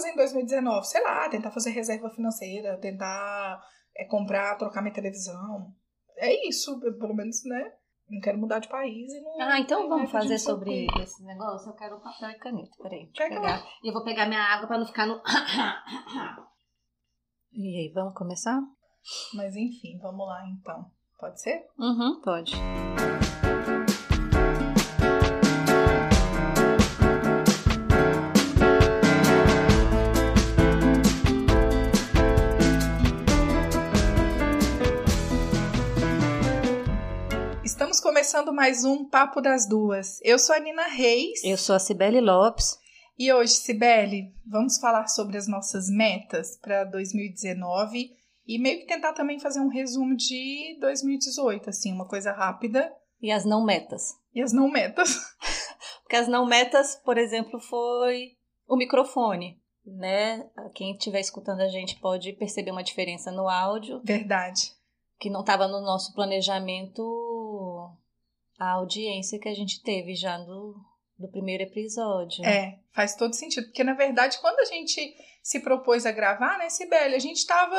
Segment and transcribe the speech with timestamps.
[0.00, 0.86] fazer em 2019?
[0.86, 3.62] Sei lá, tentar fazer reserva financeira, tentar
[3.96, 5.72] é, comprar, trocar minha televisão.
[6.16, 7.72] É isso, pelo menos, né?
[8.08, 9.40] Não quero mudar de país e não.
[9.40, 11.02] Ah, então vamos fazer sobre solteiro.
[11.02, 11.70] esse negócio?
[11.70, 12.70] Eu quero papel e caneta.
[12.82, 13.06] Peraí.
[13.06, 13.64] Deixa Pega eu pegar.
[13.84, 15.20] E eu vou pegar minha água pra não ficar no.
[17.52, 18.60] E aí, vamos começar?
[19.34, 20.88] Mas enfim, vamos lá então.
[21.18, 21.66] Pode ser?
[21.76, 22.52] Uhum, pode.
[38.20, 40.20] Começando mais um Papo das Duas.
[40.22, 41.42] Eu sou a Nina Reis.
[41.42, 42.78] Eu sou a Cibele Lopes.
[43.18, 48.10] E hoje, Cibele, vamos falar sobre as nossas metas para 2019
[48.46, 52.92] e meio que tentar também fazer um resumo de 2018, assim, uma coisa rápida.
[53.22, 54.10] E as não metas.
[54.34, 55.18] E as não metas.
[56.04, 58.32] Porque as não metas, por exemplo, foi
[58.68, 59.58] o microfone.
[59.86, 60.46] Né?
[60.74, 64.72] Quem estiver escutando a gente pode perceber uma diferença no áudio, Verdade.
[65.18, 67.30] que não estava no nosso planejamento
[68.60, 70.74] a audiência que a gente teve já no,
[71.18, 72.44] do primeiro episódio.
[72.44, 73.64] É, faz todo sentido.
[73.64, 75.00] Porque, na verdade, quando a gente
[75.42, 77.76] se propôs a gravar, né, Sibeli, a gente tava.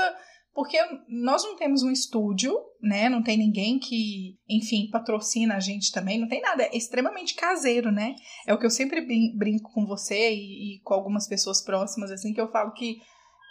[0.54, 3.08] Porque nós não temos um estúdio, né?
[3.08, 6.64] Não tem ninguém que, enfim, patrocina a gente também, não tem nada.
[6.64, 8.16] É extremamente caseiro, né?
[8.46, 12.12] É o que eu sempre brin- brinco com você e, e com algumas pessoas próximas,
[12.12, 12.98] assim, que eu falo que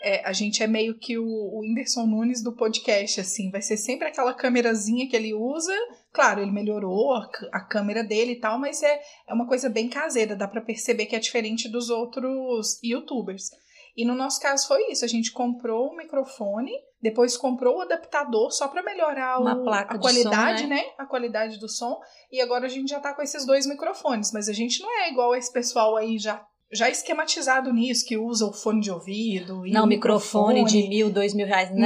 [0.02, 3.50] é, a gente é meio que o, o Whindersson Nunes do podcast, assim.
[3.50, 5.74] Vai ser sempre aquela câmerazinha que ele usa.
[6.12, 9.88] Claro, ele melhorou a, a câmera dele e tal, mas é, é uma coisa bem
[9.88, 10.34] caseira.
[10.34, 13.50] Dá pra perceber que é diferente dos outros youtubers.
[13.96, 15.04] E no nosso caso foi isso.
[15.04, 19.44] A gente comprou o microfone, depois comprou o adaptador só pra melhorar o-
[19.92, 20.76] a de qualidade, som, né?
[20.76, 20.84] né?
[20.96, 21.98] A qualidade do som.
[22.30, 24.32] E agora a gente já tá com esses dois microfones.
[24.32, 28.46] Mas a gente não é igual esse pessoal aí já, já esquematizado nisso, que usa
[28.46, 29.66] o fone de ouvido.
[29.66, 31.70] E Não, o microfone de mil, dois mil reais.
[31.70, 31.78] Não,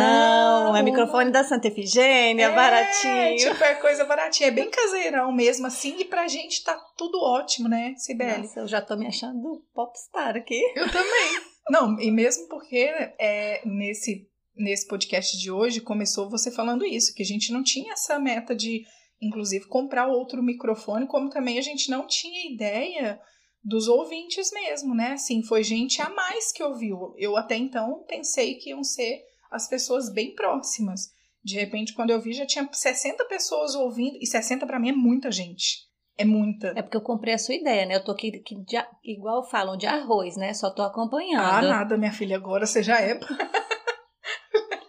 [0.73, 3.37] Não, é microfone da Santa Efigênia, É, baratinho.
[3.37, 4.49] Tipo, é coisa baratinha.
[4.49, 5.97] É bem caseirão mesmo, assim.
[5.99, 8.43] E pra gente tá tudo ótimo, né, Sibeli?
[8.43, 10.61] Nossa, eu já tô me achando popstar aqui.
[10.77, 11.41] Eu também.
[11.71, 17.23] Não, e mesmo porque é, nesse, nesse podcast de hoje começou você falando isso, que
[17.23, 18.85] a gente não tinha essa meta de,
[19.23, 23.19] inclusive, comprar outro microfone, como também a gente não tinha ideia
[23.65, 25.13] dos ouvintes mesmo, né?
[25.13, 27.15] Assim, foi gente a mais que ouviu.
[27.17, 31.13] Eu até então pensei que iam ser as pessoas bem próximas.
[31.43, 34.93] De repente, quando eu vi, já tinha 60 pessoas ouvindo, e 60 pra mim é
[34.93, 35.85] muita gente.
[36.17, 36.69] É muita.
[36.77, 37.97] É porque eu comprei a sua ideia, né?
[37.97, 40.55] Eu tô aqui, que de igual falam, de arroz, né?
[40.55, 41.69] Só tô Ah, acompanhando.
[41.69, 43.19] nada, minha filha, agora você já é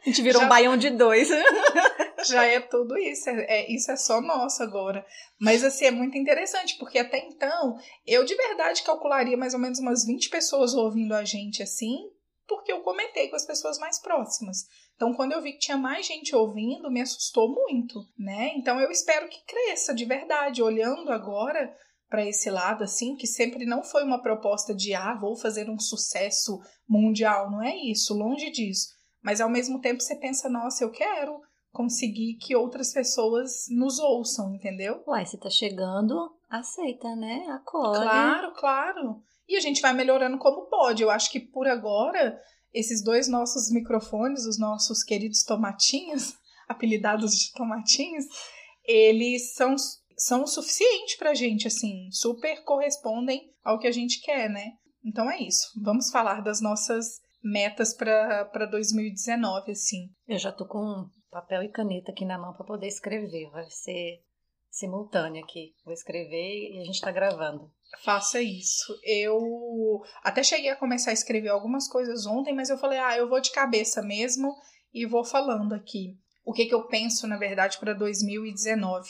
[0.05, 1.29] A gente virou Já- um baião de dois.
[2.27, 3.29] já é tudo isso.
[3.29, 5.05] É, é- isso é só nosso agora.
[5.39, 9.79] Mas assim, é muito interessante, porque até então eu de verdade calcularia mais ou menos
[9.79, 12.09] umas 20 pessoas ouvindo a gente assim,
[12.47, 14.65] porque eu comentei com as pessoas mais próximas.
[14.95, 18.53] Então, quando eu vi que tinha mais gente ouvindo, me assustou muito, né?
[18.55, 21.75] Então, eu espero que cresça de verdade, olhando agora
[22.09, 25.79] para esse lado, assim, que sempre não foi uma proposta de, ah, vou fazer um
[25.79, 27.51] sucesso mundial.
[27.51, 28.93] Não é isso, longe disso.
[29.21, 31.41] Mas ao mesmo tempo você pensa, nossa, eu quero
[31.75, 35.03] conseguir que outras pessoas nos ouçam, entendeu?
[35.05, 37.45] Uai, você tá chegando, aceita, né?
[37.49, 38.01] Acolhe.
[38.01, 39.21] Claro, claro.
[39.47, 41.03] E a gente vai melhorando como pode.
[41.03, 42.39] Eu acho que por agora,
[42.73, 46.33] esses dois nossos microfones, os nossos queridos tomatinhos,
[46.67, 48.25] apelidados de tomatinhos,
[48.85, 49.75] eles são,
[50.17, 54.71] são o suficiente pra gente, assim, super correspondem ao que a gente quer, né?
[55.03, 55.69] Então é isso.
[55.83, 60.09] Vamos falar das nossas metas pra 2019, assim.
[60.27, 63.49] Eu já tô com papel e caneta aqui na mão pra poder escrever.
[63.49, 64.23] Vai ser
[64.69, 65.75] simultâneo aqui.
[65.83, 67.69] Vou escrever e a gente tá gravando.
[68.05, 68.97] Faça isso.
[69.03, 73.27] Eu até cheguei a começar a escrever algumas coisas ontem, mas eu falei, ah, eu
[73.27, 74.55] vou de cabeça mesmo
[74.93, 76.17] e vou falando aqui.
[76.45, 79.09] O que, que eu penso, na verdade, para 2019?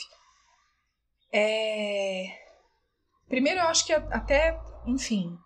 [1.32, 2.26] É...
[3.28, 5.38] Primeiro, eu acho que até, enfim,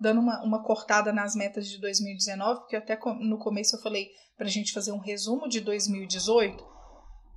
[0.00, 4.46] dando uma, uma cortada nas metas de 2019, porque até no começo eu falei pra
[4.46, 6.64] gente fazer um resumo de 2018.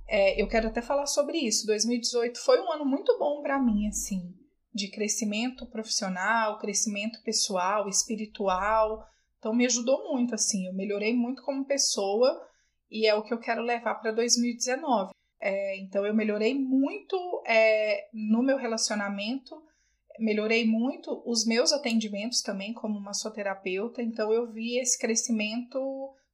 [0.08, 1.66] É, eu quero até falar sobre isso.
[1.66, 4.34] 2018 foi um ano muito bom pra mim, assim
[4.74, 9.06] de crescimento profissional, crescimento pessoal, espiritual.
[9.38, 12.40] Então me ajudou muito assim, eu melhorei muito como pessoa
[12.90, 15.12] e é o que eu quero levar para 2019.
[15.40, 17.16] É, então eu melhorei muito
[17.46, 19.60] é, no meu relacionamento,
[20.18, 24.02] melhorei muito os meus atendimentos também como massoterapeuta.
[24.02, 25.78] Então eu vi esse crescimento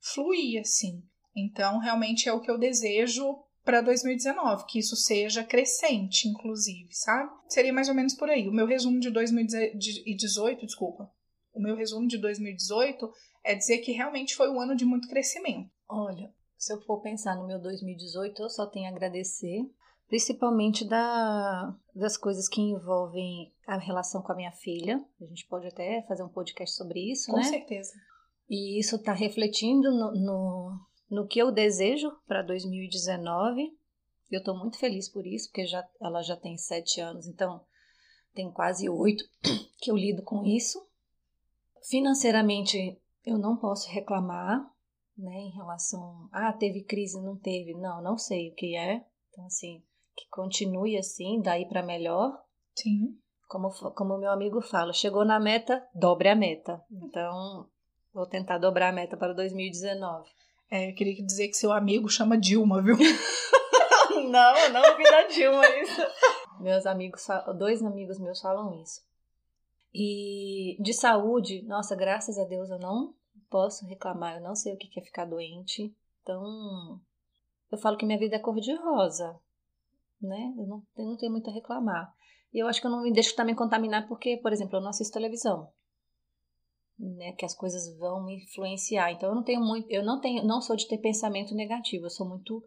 [0.00, 1.02] fluir assim.
[1.36, 7.30] Então realmente é o que eu desejo para 2019, que isso seja crescente, inclusive, sabe?
[7.48, 8.48] Seria mais ou menos por aí.
[8.48, 11.12] O meu resumo de 2018, desculpa.
[11.54, 13.12] o meu resumo de 2018
[13.44, 15.70] é dizer que realmente foi um ano de muito crescimento.
[15.86, 19.60] Olha, se eu for pensar no meu 2018, eu só tenho a agradecer,
[20.08, 25.04] principalmente da, das coisas que envolvem a relação com a minha filha.
[25.20, 27.44] A gente pode até fazer um podcast sobre isso, com né?
[27.44, 27.92] Com certeza.
[28.48, 33.76] E isso está refletindo no, no, no, que eu desejo para 2019.
[34.30, 37.62] Eu estou muito feliz por isso, porque já, ela já tem sete anos, então
[38.34, 39.22] tem quase oito
[39.78, 40.82] que eu lido com isso.
[41.88, 44.58] Financeiramente, eu não posso reclamar,
[45.16, 49.04] né, em relação, ah, teve crise, não teve, não, não sei o que é.
[49.30, 49.82] Então, assim,
[50.18, 52.36] que continue assim, daí para melhor.
[52.74, 53.16] Sim.
[53.46, 56.82] Como, como meu amigo fala, chegou na meta, dobre a meta.
[56.90, 57.66] Então,
[58.12, 60.28] vou tentar dobrar a meta para 2019.
[60.70, 62.96] É, eu queria dizer que seu amigo chama Dilma, viu?
[64.28, 66.02] não, não ouvi da Dilma isso.
[66.60, 67.26] Meus amigos,
[67.56, 69.00] dois amigos meus falam isso.
[69.94, 73.14] E de saúde, nossa, graças a Deus eu não
[73.48, 75.94] posso reclamar, eu não sei o que é ficar doente.
[76.22, 77.00] Então,
[77.72, 79.40] eu falo que minha vida é cor de rosa,
[80.20, 80.54] né?
[80.56, 82.12] Eu não, eu não tenho muito a reclamar.
[82.52, 84.90] E eu acho que eu não me deixo também contaminar porque, por exemplo, eu não
[84.90, 85.70] assisto televisão.
[86.98, 89.12] Né, que as coisas vão me influenciar.
[89.12, 92.10] Então eu não tenho muito, eu não tenho, não sou de ter pensamento negativo, eu
[92.10, 92.60] sou muito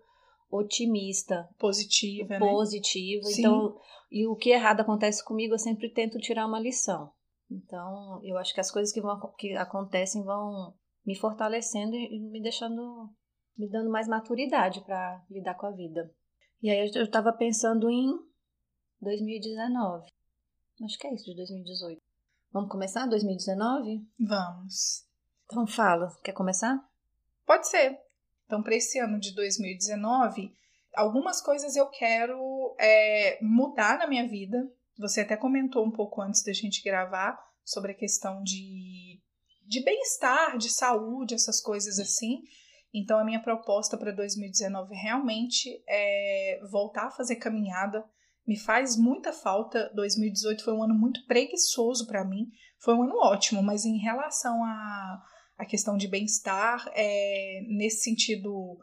[0.49, 3.25] otimista, positiva, positiva.
[3.25, 3.33] Né?
[3.37, 3.77] Então,
[4.09, 7.11] e o que errado acontece comigo, eu sempre tento tirar uma lição.
[7.49, 10.73] Então, eu acho que as coisas que vão que acontecem vão
[11.05, 13.09] me fortalecendo e me deixando
[13.57, 16.09] me dando mais maturidade para lidar com a vida.
[16.61, 18.19] E aí eu estava pensando em
[19.01, 20.07] 2019.
[20.83, 21.99] Acho que é isso de 2018.
[22.51, 24.05] Vamos começar 2019?
[24.19, 25.05] Vamos.
[25.45, 26.77] Então fala, quer começar?
[27.45, 27.99] Pode ser.
[28.45, 30.53] Então, para esse ano de 2019,
[30.93, 34.69] algumas coisas eu quero é, mudar na minha vida.
[34.99, 39.19] Você até comentou um pouco antes da gente gravar sobre a questão de,
[39.65, 42.43] de bem-estar, de saúde, essas coisas assim.
[42.93, 48.03] Então, a minha proposta para 2019 realmente é voltar a fazer caminhada.
[48.45, 49.91] Me faz muita falta.
[49.95, 52.47] 2018 foi um ano muito preguiçoso para mim.
[52.79, 55.21] Foi um ano ótimo, mas em relação a
[55.61, 58.79] a questão de bem-estar é, nesse sentido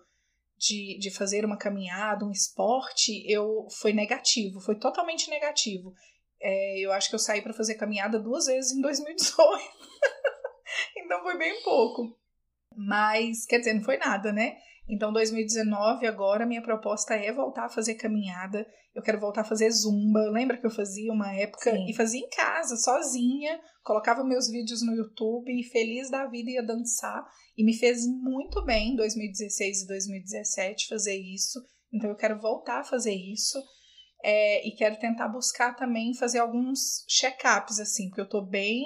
[0.57, 5.93] de, de fazer uma caminhada, um esporte, eu foi negativo, foi totalmente negativo.
[6.41, 9.61] É, eu acho que eu saí para fazer caminhada duas vezes em 2018.
[10.99, 12.17] então foi bem pouco.
[12.77, 14.57] Mas, quer dizer, não foi nada, né?
[14.89, 18.67] Então, 2019, agora, minha proposta é voltar a fazer caminhada.
[18.95, 20.31] Eu quero voltar a fazer zumba.
[20.31, 21.87] Lembra que eu fazia uma época Sim.
[21.87, 26.63] e fazia em casa, sozinha, colocava meus vídeos no YouTube e feliz da vida ia
[26.63, 27.23] dançar.
[27.57, 31.61] E me fez muito bem em 2016 e 2017 fazer isso.
[31.93, 33.59] Então, eu quero voltar a fazer isso.
[34.25, 38.83] É, e quero tentar buscar também fazer alguns check-ups, assim, porque eu tô bem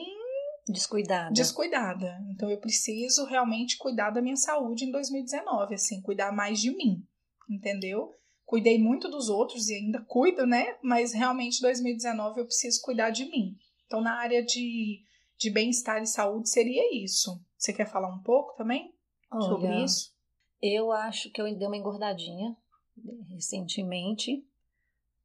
[0.68, 1.32] Descuidada.
[1.32, 2.24] Descuidada.
[2.30, 7.04] Então eu preciso realmente cuidar da minha saúde em 2019, assim, cuidar mais de mim,
[7.50, 8.14] entendeu?
[8.44, 10.76] Cuidei muito dos outros e ainda cuido, né?
[10.82, 13.56] Mas realmente 2019 eu preciso cuidar de mim.
[13.86, 15.04] Então na área de,
[15.36, 17.44] de bem-estar e saúde seria isso.
[17.56, 18.94] Você quer falar um pouco também
[19.30, 20.12] Olha, sobre isso?
[20.60, 22.56] Eu acho que eu dei uma engordadinha
[23.28, 24.46] recentemente.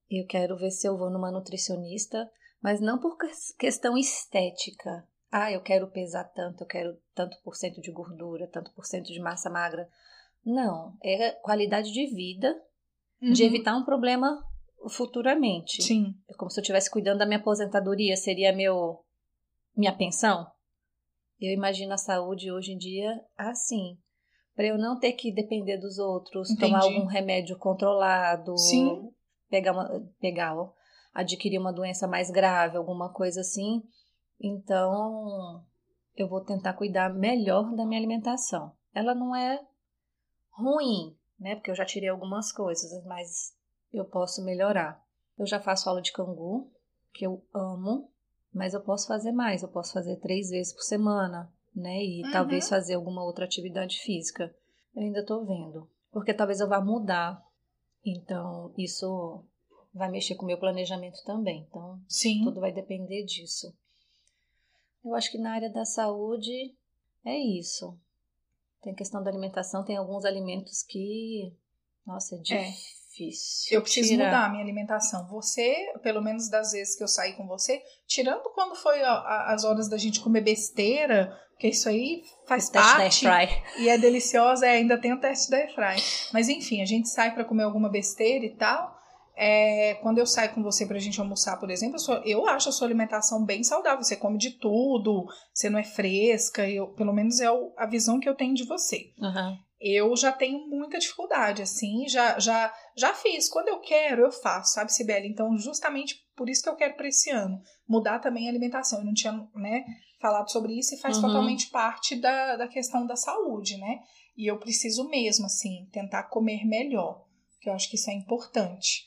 [0.09, 2.31] Eu quero ver se eu vou numa nutricionista,
[2.61, 3.17] mas não por
[3.59, 8.71] questão estética, ah, eu quero pesar tanto, eu quero tanto por cento de gordura, tanto
[8.73, 9.87] por cento de massa magra.
[10.45, 12.55] Não, é qualidade de vida,
[13.21, 13.33] uhum.
[13.33, 14.41] de evitar um problema
[14.89, 15.83] futuramente.
[15.83, 16.15] Sim.
[16.29, 19.03] É como se eu estivesse cuidando da minha aposentadoria, seria meu
[19.75, 20.49] minha pensão.
[21.39, 23.97] Eu imagino a saúde hoje em dia assim,
[24.55, 26.71] para eu não ter que depender dos outros, Entendi.
[26.71, 29.11] tomar algum remédio controlado, Sim.
[29.49, 30.55] pegar uma, pegar,
[31.13, 33.83] adquirir uma doença mais grave, alguma coisa assim
[34.39, 35.63] então,
[36.15, 38.71] eu vou tentar cuidar melhor da minha alimentação.
[38.93, 39.63] Ela não é
[40.51, 41.55] ruim, né?
[41.55, 43.55] Porque eu já tirei algumas coisas, mas
[43.93, 45.03] eu posso melhorar.
[45.37, 46.71] Eu já faço aula de cangu,
[47.13, 48.11] que eu amo,
[48.53, 49.61] mas eu posso fazer mais.
[49.61, 52.03] Eu posso fazer três vezes por semana, né?
[52.03, 52.31] E uhum.
[52.31, 54.53] talvez fazer alguma outra atividade física.
[54.95, 55.89] Eu ainda tô vendo.
[56.11, 57.43] Porque talvez eu vá mudar.
[58.03, 59.43] Então, isso
[59.93, 61.65] vai mexer com o meu planejamento também.
[61.69, 62.43] Então, Sim.
[62.43, 63.75] tudo vai depender disso.
[65.07, 66.75] Eu acho que na área da saúde
[67.25, 67.97] é isso.
[68.81, 71.53] Tem questão da alimentação, tem alguns alimentos que.
[72.05, 72.71] Nossa, é, é.
[73.17, 73.73] difícil.
[73.73, 73.77] É.
[73.77, 75.27] Eu preciso mudar a minha alimentação.
[75.27, 79.53] Você, pelo menos das vezes que eu saí com você, tirando quando foi a, a,
[79.53, 83.25] as horas da gente comer besteira, porque isso aí faz o parte.
[83.79, 86.01] E é deliciosa, é, ainda tem o teste da airfry.
[86.31, 88.96] Mas enfim, a gente sai para comer alguma besteira e tal.
[89.39, 92.69] É, quando eu saio com você pra gente almoçar, por exemplo, eu, sou, eu acho
[92.69, 94.03] a sua alimentação bem saudável.
[94.03, 96.67] Você come de tudo, você não é fresca.
[96.67, 99.13] Eu, pelo menos é o, a visão que eu tenho de você.
[99.19, 99.57] Uhum.
[99.79, 103.47] Eu já tenho muita dificuldade, assim, já, já, já fiz.
[103.47, 105.27] Quando eu quero, eu faço, sabe, Sibeli?
[105.27, 107.61] Então, justamente por isso que eu quero para esse ano.
[107.87, 108.99] Mudar também a alimentação.
[108.99, 109.85] Eu não tinha, né,
[110.19, 111.27] falado sobre isso e faz uhum.
[111.27, 113.99] totalmente parte da, da questão da saúde, né?
[114.35, 117.23] E eu preciso mesmo, assim, tentar comer melhor,
[117.61, 119.06] que eu acho que isso é importante.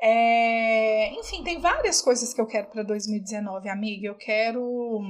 [0.00, 1.10] É...
[1.18, 4.08] Enfim, tem várias coisas que eu quero para 2019, amiga.
[4.08, 5.00] Eu quero.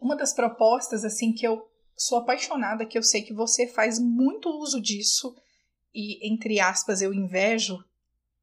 [0.00, 1.66] Uma das propostas, assim, que eu
[1.96, 5.34] sou apaixonada, que eu sei que você faz muito uso disso,
[5.94, 7.82] e, entre aspas, eu invejo.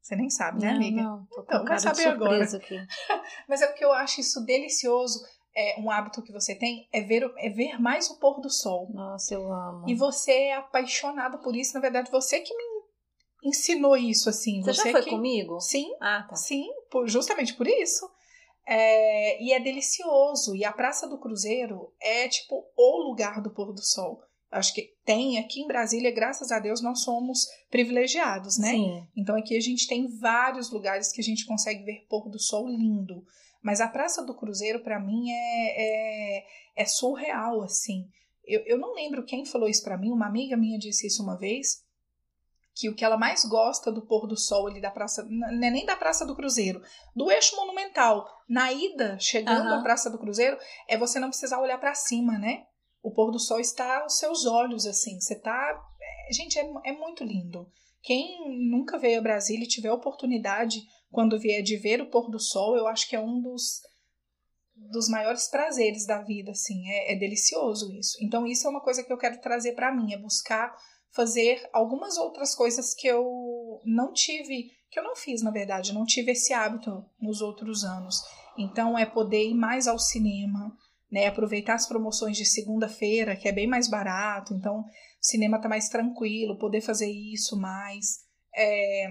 [0.02, 1.02] Você nem sabe, né, amiga?
[1.02, 2.38] Não, não, então, vai saber agora.
[3.48, 5.24] Mas é porque eu acho isso delicioso
[5.56, 8.90] é, um hábito que você tem é ver, é ver mais o pôr do sol.
[8.92, 9.88] Nossa, eu amo.
[9.88, 11.74] E você é apaixonado por isso.
[11.74, 12.64] Na verdade, você que me
[13.44, 14.62] ensinou isso, assim.
[14.62, 15.10] Você, você já foi que...
[15.10, 15.60] comigo?
[15.60, 15.94] Sim.
[16.00, 16.34] Ah, tá.
[16.34, 18.08] Sim, por, justamente por isso.
[18.66, 20.56] É, e é delicioso.
[20.56, 24.22] E a Praça do Cruzeiro é, tipo, o lugar do pôr do sol.
[24.50, 28.70] Acho que tem aqui em Brasília, graças a Deus, nós somos privilegiados, né?
[28.70, 29.06] Sim.
[29.16, 32.68] Então aqui a gente tem vários lugares que a gente consegue ver pôr do sol
[32.68, 33.24] lindo.
[33.60, 36.46] Mas a Praça do Cruzeiro, para mim, é, é,
[36.76, 38.06] é, surreal, assim.
[38.44, 41.36] Eu, eu não lembro quem falou isso para mim, uma amiga minha disse isso uma
[41.36, 41.82] vez,
[42.74, 45.70] que o que ela mais gosta do pôr do sol ali da Praça, não é
[45.70, 46.82] nem da Praça do Cruzeiro,
[47.14, 49.78] do eixo monumental, na ida, chegando uhum.
[49.78, 52.64] à Praça do Cruzeiro, é você não precisar olhar para cima, né?
[53.00, 55.80] O pôr do sol está aos seus olhos, assim, você tá...
[56.28, 57.70] É, gente, é, é muito lindo.
[58.02, 58.38] Quem
[58.70, 62.76] nunca veio a Brasília e tiver oportunidade quando vier de ver o pôr do sol,
[62.76, 63.80] eu acho que é um dos,
[64.74, 68.18] dos maiores prazeres da vida, assim, é, é delicioso isso.
[68.20, 70.74] Então isso é uma coisa que eu quero trazer para mim, é buscar
[71.14, 76.04] fazer algumas outras coisas que eu não tive, que eu não fiz, na verdade, não
[76.04, 78.20] tive esse hábito nos outros anos.
[78.58, 80.76] Então é poder ir mais ao cinema,
[81.10, 84.84] né, aproveitar as promoções de segunda-feira, que é bem mais barato, então o
[85.20, 88.24] cinema tá mais tranquilo, poder fazer isso mais.
[88.56, 89.06] É,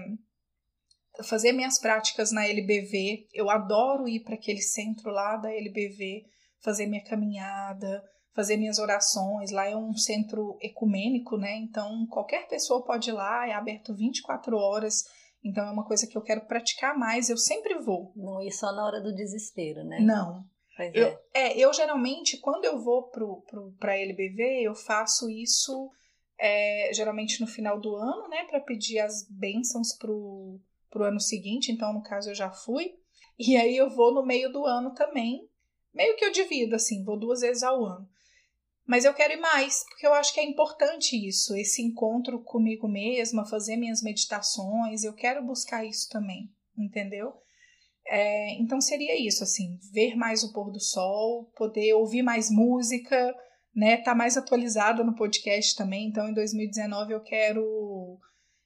[1.22, 3.28] fazer minhas práticas na LBV.
[3.32, 6.24] Eu adoro ir para aquele centro lá da LBV,
[6.62, 8.02] fazer minha caminhada,
[8.34, 9.50] fazer minhas orações.
[9.50, 11.56] Lá é um centro ecumênico, né?
[11.56, 15.04] Então qualquer pessoa pode ir lá, é aberto 24 horas.
[15.42, 18.12] Então é uma coisa que eu quero praticar mais, eu sempre vou.
[18.16, 20.00] Não ir só na hora do desespero, né?
[20.00, 20.44] Não.
[20.76, 21.18] Pois eu, é.
[21.34, 23.44] é, eu geralmente, quando eu vou pro,
[23.78, 25.90] pra LBV, eu faço isso
[26.38, 28.44] é, geralmente no final do ano, né?
[28.44, 30.58] para pedir as bênçãos pro,
[30.90, 32.94] pro ano seguinte, então no caso eu já fui.
[33.38, 35.48] E aí eu vou no meio do ano também,
[35.92, 38.08] meio que eu divido assim, vou duas vezes ao ano.
[38.86, 42.86] Mas eu quero ir mais, porque eu acho que é importante isso, esse encontro comigo
[42.86, 47.32] mesma, fazer minhas meditações, eu quero buscar isso também, entendeu?
[48.06, 53.34] É, então seria isso, assim, ver mais o pôr do sol, poder ouvir mais música,
[53.74, 53.96] né?
[53.96, 56.08] Tá mais atualizada no podcast também.
[56.08, 58.20] Então, em 2019 eu quero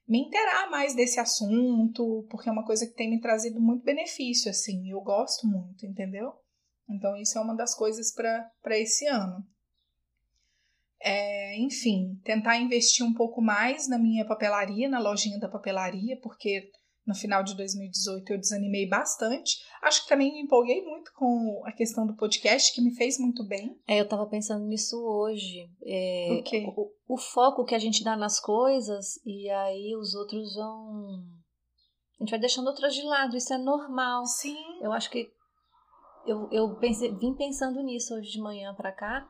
[0.07, 4.51] me interar mais desse assunto, porque é uma coisa que tem me trazido muito benefício,
[4.51, 6.33] assim, eu gosto muito, entendeu?
[6.91, 9.47] Então, isso é uma das coisas para esse ano.
[11.01, 16.71] É, enfim, tentar investir um pouco mais na minha papelaria, na lojinha da papelaria, porque
[17.07, 19.57] no final de 2018 eu desanimei bastante.
[19.83, 23.47] Acho que também me empolguei muito com a questão do podcast, que me fez muito
[23.47, 23.81] bem.
[23.87, 25.71] É, eu tava pensando nisso hoje.
[25.87, 26.43] É,
[26.77, 31.23] o o foco que a gente dá nas coisas e aí os outros vão.
[32.21, 34.27] A gente vai deixando outras de lado, isso é normal.
[34.27, 34.57] Sim.
[34.83, 35.31] Eu acho que.
[36.27, 39.27] Eu, eu pensei, vim pensando nisso hoje de manhã para cá,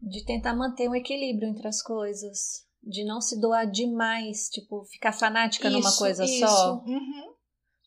[0.00, 5.12] de tentar manter um equilíbrio entre as coisas de não se doar demais, tipo, ficar
[5.12, 6.46] fanática isso, numa coisa isso.
[6.46, 6.74] só.
[6.86, 7.34] Uhum.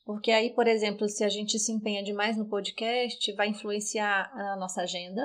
[0.06, 4.58] Porque aí, por exemplo, se a gente se empenha demais no podcast, vai influenciar a
[4.58, 5.22] nossa agenda.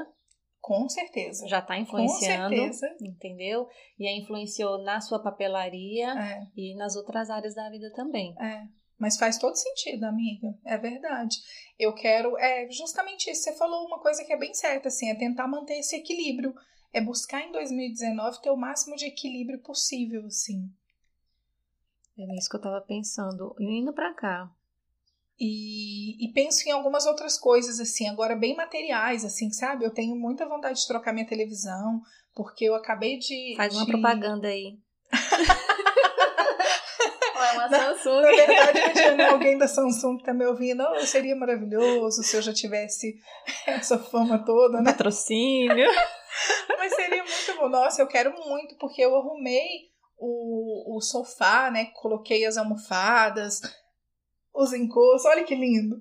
[0.60, 1.46] Com certeza.
[1.48, 2.54] Já está influenciando.
[2.56, 3.04] Com certeza.
[3.04, 3.66] Entendeu?
[3.98, 6.40] E aí influenciou na sua papelaria É.
[6.56, 8.34] e nas outras áreas da vida também.
[8.40, 8.62] É,
[8.98, 10.48] mas faz todo sentido, amiga.
[10.64, 11.36] É verdade.
[11.78, 12.36] Eu quero.
[12.38, 13.42] É justamente isso.
[13.42, 16.52] Você falou uma coisa que é bem certa, assim, é tentar manter esse equilíbrio.
[16.92, 20.70] É buscar em 2019 ter o máximo de equilíbrio possível, assim.
[22.18, 23.54] É isso que eu tava pensando.
[23.60, 24.50] Indo pra cá.
[25.38, 29.84] E, e penso em algumas outras coisas, assim, agora bem materiais, assim, sabe?
[29.84, 32.00] Eu tenho muita vontade de trocar minha televisão,
[32.34, 33.54] porque eu acabei de.
[33.54, 34.78] Faz uma de- propaganda aí.
[37.68, 38.20] Na- Samsung.
[38.22, 42.36] Na verdade, imagina né, alguém da Samsung que tá me ouvindo, oh, seria maravilhoso se
[42.36, 43.14] eu já tivesse
[43.66, 44.90] essa fama toda, né?
[44.92, 45.88] Patrocínio.
[46.78, 47.68] Mas seria muito bom.
[47.68, 49.66] Nossa, eu quero muito, porque eu arrumei
[50.18, 51.86] o, o sofá, né?
[51.94, 53.60] Coloquei as almofadas,
[54.54, 55.24] os encostos.
[55.30, 55.98] Olha que lindo.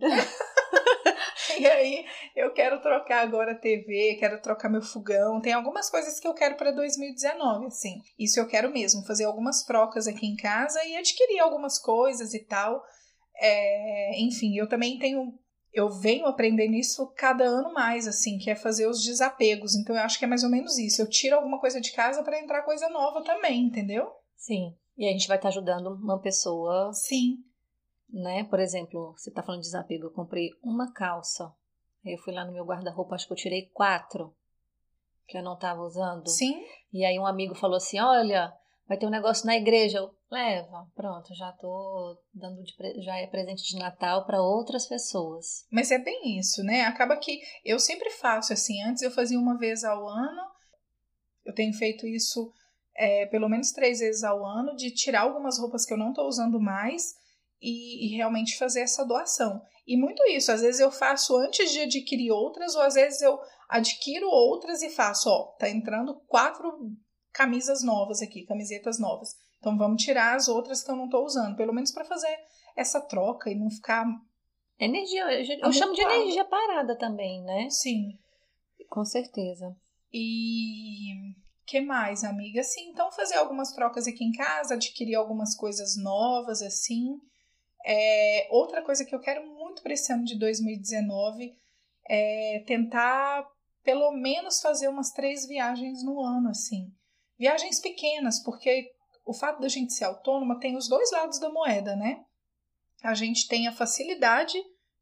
[1.59, 2.05] e aí,
[2.35, 5.41] eu quero trocar agora a TV, quero trocar meu fogão.
[5.41, 8.01] Tem algumas coisas que eu quero para 2019, assim.
[8.17, 12.39] Isso eu quero mesmo, fazer algumas trocas aqui em casa e adquirir algumas coisas e
[12.45, 12.83] tal.
[13.37, 15.33] É, enfim, eu também tenho.
[15.73, 19.75] Eu venho aprendendo isso cada ano mais, assim, que é fazer os desapegos.
[19.75, 21.01] Então, eu acho que é mais ou menos isso.
[21.01, 24.09] Eu tiro alguma coisa de casa para entrar coisa nova também, entendeu?
[24.37, 24.73] Sim.
[24.97, 26.93] E a gente vai estar ajudando uma pessoa.
[26.93, 27.43] Sim
[28.09, 28.43] né?
[28.45, 31.51] Por exemplo, você está falando de desapego, eu comprei uma calça.
[32.03, 34.35] Eu fui lá no meu guarda-roupa, acho que eu tirei quatro
[35.27, 36.27] que eu não estava usando.
[36.29, 36.63] Sim.
[36.93, 38.53] E aí um amigo falou assim: Olha,
[38.87, 39.97] vai ter um negócio na igreja.
[39.97, 45.65] Eu, leva, pronto, já tô dando de, já é presente de Natal para outras pessoas.
[45.71, 46.81] Mas é bem isso, né?
[46.81, 48.81] Acaba que eu sempre faço assim.
[48.83, 50.41] Antes eu fazia uma vez ao ano.
[51.43, 52.51] Eu tenho feito isso
[52.95, 56.27] é, pelo menos três vezes ao ano, de tirar algumas roupas que eu não estou
[56.27, 57.15] usando mais
[57.61, 59.61] e, e, realmente fazer essa doação.
[59.87, 63.39] E muito isso, às vezes eu faço antes de adquirir outras, ou às vezes eu
[63.69, 66.71] adquiro outras e faço, ó, tá entrando quatro
[67.31, 69.29] camisas novas aqui, camisetas novas.
[69.59, 72.35] Então vamos tirar as outras que eu não tô usando, pelo menos para fazer
[72.75, 74.05] essa troca e não ficar
[74.79, 77.69] energia, eu, eu chamo de energia parada também, né?
[77.69, 78.19] Sim.
[78.89, 79.75] Com certeza.
[80.13, 81.33] E
[81.65, 82.63] que mais, amiga?
[82.63, 87.19] Sim, então fazer algumas trocas aqui em casa, adquirir algumas coisas novas assim.
[87.87, 91.53] É, outra coisa que eu quero muito para esse ano de 2019
[92.09, 93.47] é tentar
[93.83, 96.91] pelo menos fazer umas três viagens no ano, assim.
[97.37, 98.91] Viagens pequenas, porque
[99.23, 102.23] o fato da gente ser autônoma tem os dois lados da moeda, né?
[103.03, 104.57] A gente tem a facilidade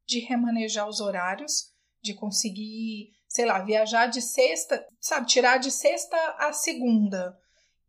[0.05, 1.71] de remanejar os horários,
[2.01, 7.33] de conseguir, sei lá, viajar de sexta, sabe, tirar de sexta a segunda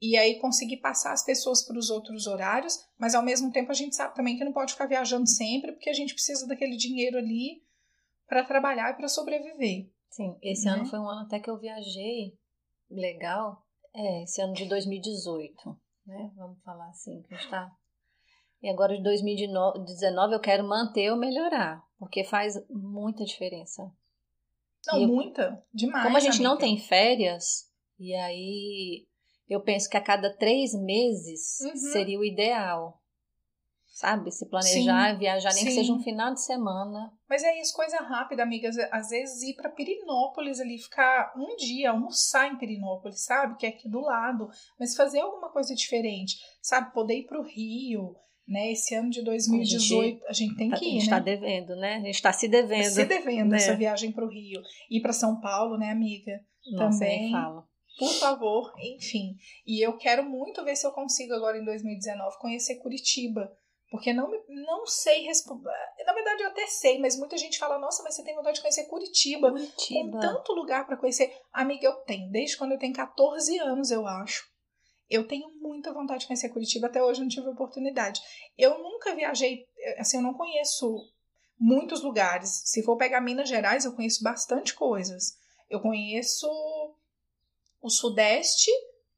[0.01, 3.75] e aí conseguir passar as pessoas para os outros horários, mas ao mesmo tempo a
[3.75, 7.17] gente sabe também que não pode ficar viajando sempre, porque a gente precisa daquele dinheiro
[7.17, 7.63] ali
[8.27, 9.91] para trabalhar e para sobreviver.
[10.11, 10.73] Sim, esse né?
[10.73, 12.39] ano foi um ano até que eu viajei
[12.91, 13.63] legal.
[13.95, 16.33] É, esse ano de 2018, né?
[16.37, 17.71] Vamos falar assim, que está.
[18.63, 23.91] E agora de 2019 eu quero manter ou melhorar, porque faz muita diferença.
[24.87, 26.05] Não, eu, muita, demais.
[26.05, 26.49] Como a gente amiga.
[26.49, 29.07] não tem férias, e aí
[29.55, 31.77] eu penso que a cada três meses uhum.
[31.77, 33.01] seria o ideal.
[33.95, 34.33] Sabe?
[34.33, 35.67] Se planejar, sim, viajar, nem sim.
[35.67, 37.13] que seja um final de semana.
[37.29, 38.69] Mas é isso, coisa rápida, amiga.
[38.91, 43.57] Às vezes ir para Pirinópolis ali, ficar um dia, almoçar em Pirinópolis, sabe?
[43.57, 44.49] Que é aqui do lado.
[44.81, 46.93] Mas fazer alguma coisa diferente, sabe?
[46.93, 48.17] Poder ir para o Rio,
[48.49, 48.73] né?
[48.73, 51.21] Esse ano de 2018 a gente, a gente tem tá, que ir, A gente está
[51.21, 51.25] né?
[51.25, 51.95] devendo, né?
[51.95, 52.91] A gente está se devendo.
[52.91, 53.59] Se devendo né?
[53.59, 54.61] essa viagem para o Rio.
[54.91, 56.41] Ir para São Paulo, né, amiga?
[56.73, 57.23] Nossa, Também.
[57.23, 57.65] Nem fala.
[57.99, 59.37] Por favor, enfim.
[59.67, 63.51] E eu quero muito ver se eu consigo agora em 2019 conhecer Curitiba.
[63.91, 65.71] Porque não, não sei responder.
[66.05, 68.63] Na verdade, eu até sei, mas muita gente fala: nossa, mas você tem vontade de
[68.63, 69.53] conhecer Curitiba.
[69.53, 70.11] Curitiba.
[70.11, 71.33] Com tanto lugar para conhecer.
[71.53, 72.29] Amiga, eu tenho.
[72.31, 74.53] Desde quando eu tenho 14 anos, eu acho.
[75.09, 76.89] Eu tenho muita vontade de conhecer Curitiba.
[76.89, 78.21] Até hoje eu não tive oportunidade.
[78.59, 79.65] Eu nunca viajei.
[79.99, 80.97] Assim, eu não conheço
[81.57, 82.63] muitos lugares.
[82.65, 85.37] Se for pegar Minas Gerais, eu conheço bastante coisas.
[85.71, 86.49] Eu conheço
[87.85, 88.71] o Sudeste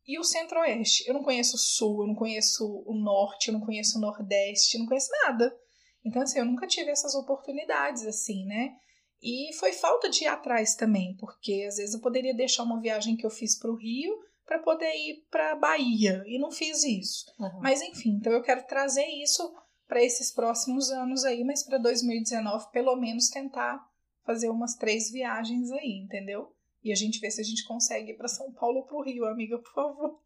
[0.04, 1.06] e o Centro-Oeste.
[1.06, 4.74] Eu não conheço o Sul, eu não conheço o Norte, eu não conheço o Nordeste,
[4.74, 5.56] eu não conheço nada.
[6.04, 8.74] Então, assim, eu nunca tive essas oportunidades, assim, né?
[9.22, 13.16] E foi falta de ir atrás também, porque às vezes eu poderia deixar uma viagem
[13.16, 17.24] que eu fiz para o Rio para poder ir para Bahia e não fiz isso.
[17.38, 17.60] Uhum.
[17.60, 19.42] Mas enfim, então eu quero trazer isso
[19.86, 23.80] para esses próximos anos aí, mas para 2019 pelo menos tentar
[24.24, 26.55] fazer umas três viagens aí, entendeu?
[26.86, 29.02] E a gente vê se a gente consegue ir para São Paulo ou para o
[29.02, 30.20] Rio, amiga, por favor.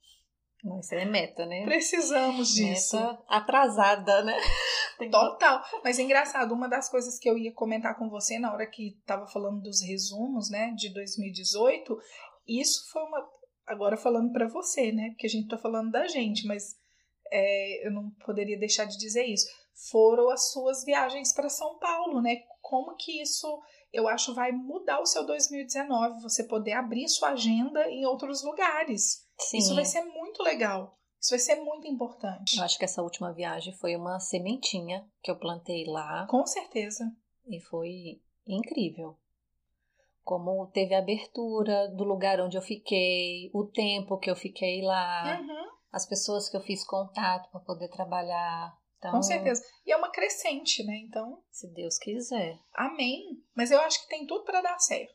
[0.78, 1.64] Isso é meta, né?
[1.64, 2.98] Precisamos disso.
[3.00, 4.36] Meta atrasada, né?
[5.10, 5.62] Total.
[5.82, 8.88] Mas é engraçado, uma das coisas que eu ia comentar com você na hora que
[8.88, 11.96] estava falando dos resumos, né, de 2018,
[12.46, 13.26] isso foi uma.
[13.66, 15.08] Agora falando para você, né?
[15.12, 16.76] Porque a gente tá falando da gente, mas
[17.30, 19.46] é, eu não poderia deixar de dizer isso.
[19.90, 22.42] Foram as suas viagens para São Paulo, né?
[22.60, 23.46] Como que isso
[23.92, 29.26] eu acho vai mudar o seu 2019, você poder abrir sua agenda em outros lugares.
[29.38, 29.58] Sim.
[29.58, 30.96] Isso vai ser muito legal.
[31.20, 32.56] Isso vai ser muito importante.
[32.56, 36.26] Eu acho que essa última viagem foi uma sementinha que eu plantei lá.
[36.30, 37.04] Com certeza.
[37.46, 39.16] E foi incrível.
[40.22, 45.40] Como teve a abertura do lugar onde eu fiquei, o tempo que eu fiquei lá,
[45.40, 45.70] uhum.
[45.92, 48.72] As pessoas que eu fiz contato para poder trabalhar.
[48.98, 49.62] Então, Com certeza.
[49.86, 50.96] E é uma crescente, né?
[50.98, 51.42] Então.
[51.50, 52.58] Se Deus quiser.
[52.74, 53.42] Amém.
[53.56, 55.14] Mas eu acho que tem tudo para dar certo.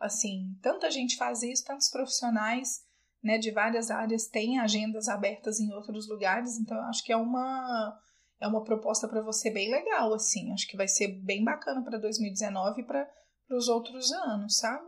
[0.00, 2.84] Assim, tanta gente faz isso, tantos profissionais
[3.24, 7.16] né, de várias áreas têm agendas abertas em outros lugares, então eu acho que é
[7.16, 7.98] uma,
[8.38, 10.52] é uma proposta para você bem legal, assim.
[10.52, 13.08] Acho que vai ser bem bacana para 2019 e para
[13.50, 14.84] os outros anos, sabe?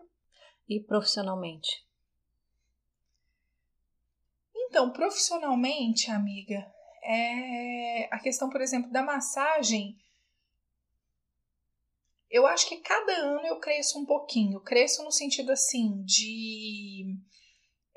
[0.69, 1.86] E profissionalmente?
[4.69, 6.67] Então, profissionalmente, amiga,
[7.03, 9.97] é a questão, por exemplo, da massagem.
[12.31, 14.61] Eu acho que cada ano eu cresço um pouquinho.
[14.61, 17.17] Cresço no sentido assim de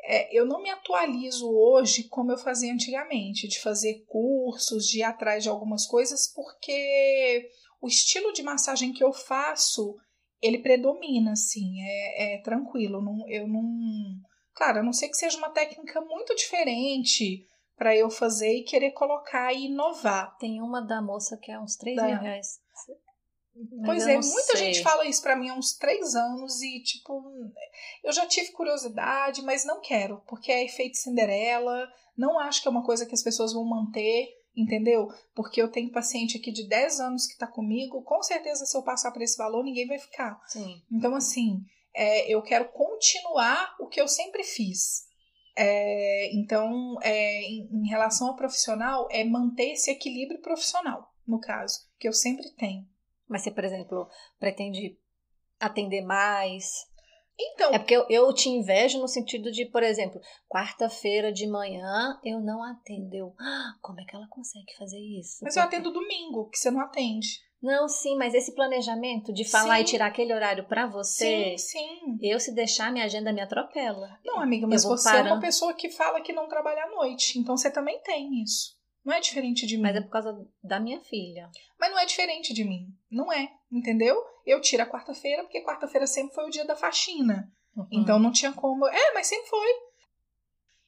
[0.04, 5.04] é, eu não me atualizo hoje como eu fazia antigamente, de fazer cursos, de ir
[5.04, 7.50] atrás de algumas coisas, porque
[7.82, 9.96] o estilo de massagem que eu faço,
[10.42, 13.02] ele predomina, assim, é, é tranquilo.
[13.02, 14.20] Não, eu não.
[14.60, 18.92] Claro, a não ser que seja uma técnica muito diferente para eu fazer e querer
[18.92, 20.36] colocar e inovar.
[20.38, 22.06] Tem uma da moça que é uns 3 da...
[22.06, 22.60] mil reais.
[23.56, 24.74] Mas pois é, muita sei.
[24.74, 27.24] gente fala isso para mim há uns três anos e, tipo,
[28.04, 32.72] eu já tive curiosidade, mas não quero, porque é efeito Cinderela, não acho que é
[32.72, 35.08] uma coisa que as pessoas vão manter, entendeu?
[35.34, 38.84] Porque eu tenho paciente aqui de 10 anos que tá comigo, com certeza se eu
[38.84, 40.38] passar por esse valor, ninguém vai ficar.
[40.48, 40.82] Sim.
[40.92, 41.64] Então, assim,
[42.00, 45.06] é, eu quero continuar o que eu sempre fiz.
[45.58, 51.90] É, então, é, em, em relação ao profissional, é manter esse equilíbrio profissional, no caso,
[52.00, 52.88] que eu sempre tenho.
[53.28, 54.08] Mas você, por exemplo,
[54.40, 54.98] pretende
[55.60, 56.88] atender mais?
[57.38, 57.74] Então.
[57.74, 62.40] É porque eu, eu te invejo no sentido de, por exemplo, quarta-feira de manhã eu
[62.40, 63.14] não atendo.
[63.14, 65.40] Eu, ah, como é que ela consegue fazer isso?
[65.44, 67.42] Mas eu atendo domingo, que você não atende.
[67.62, 69.82] Não, sim, mas esse planejamento de falar sim.
[69.82, 71.58] e tirar aquele horário para você.
[71.58, 72.18] Sim, sim.
[72.22, 74.18] Eu, se deixar, minha agenda me atropela.
[74.24, 75.30] Não, amiga, mas você parando.
[75.30, 77.38] é uma pessoa que fala que não trabalha à noite.
[77.38, 78.80] Então você também tem isso.
[79.04, 79.84] Não é diferente de mim.
[79.84, 81.50] Mas é por causa da minha filha.
[81.80, 82.88] Mas não é diferente de mim.
[83.12, 84.16] Não é, entendeu?
[84.46, 87.52] Eu tiro a quarta-feira, porque quarta-feira sempre foi o dia da faxina.
[87.76, 87.88] Uhum.
[87.92, 88.88] Então não tinha como.
[88.88, 89.68] É, mas sempre foi.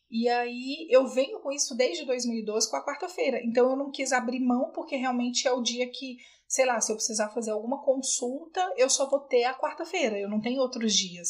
[0.09, 3.41] E aí eu venho com isso desde 2012 com a quarta-feira.
[3.43, 6.17] Então eu não quis abrir mão, porque realmente é o dia que,
[6.51, 10.19] sei lá, se eu precisar fazer alguma consulta, eu só vou ter a quarta-feira.
[10.19, 11.29] Eu não tenho outros dias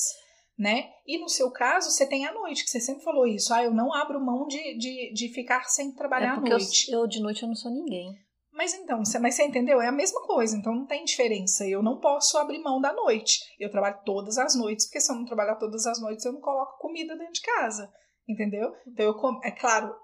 [0.61, 0.91] né?
[1.07, 3.51] E no seu caso, você tem a noite, que você sempre falou isso.
[3.51, 6.91] Ah, eu não abro mão de, de, de ficar sem trabalhar é à noite.
[6.91, 8.13] Eu, eu, de noite eu não sou ninguém.
[8.53, 9.81] Mas então, você, mas você entendeu?
[9.81, 11.67] É a mesma coisa, então não tem diferença.
[11.67, 13.39] Eu não posso abrir mão da noite.
[13.59, 16.41] Eu trabalho todas as noites, porque se eu não trabalhar todas as noites, eu não
[16.41, 17.91] coloco comida dentro de casa.
[18.29, 18.71] Entendeu?
[18.85, 19.95] Então, eu, é claro,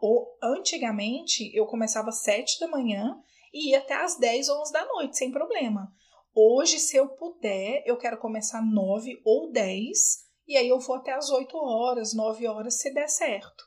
[0.42, 3.16] antigamente eu começava às 7 da manhã
[3.54, 5.92] e ia até às 10 ou 11 da noite, sem problema.
[6.34, 11.12] Hoje, se eu puder, eu quero começar 9 ou 10 e aí eu vou até
[11.12, 13.66] as 8 horas, 9 horas, se der certo.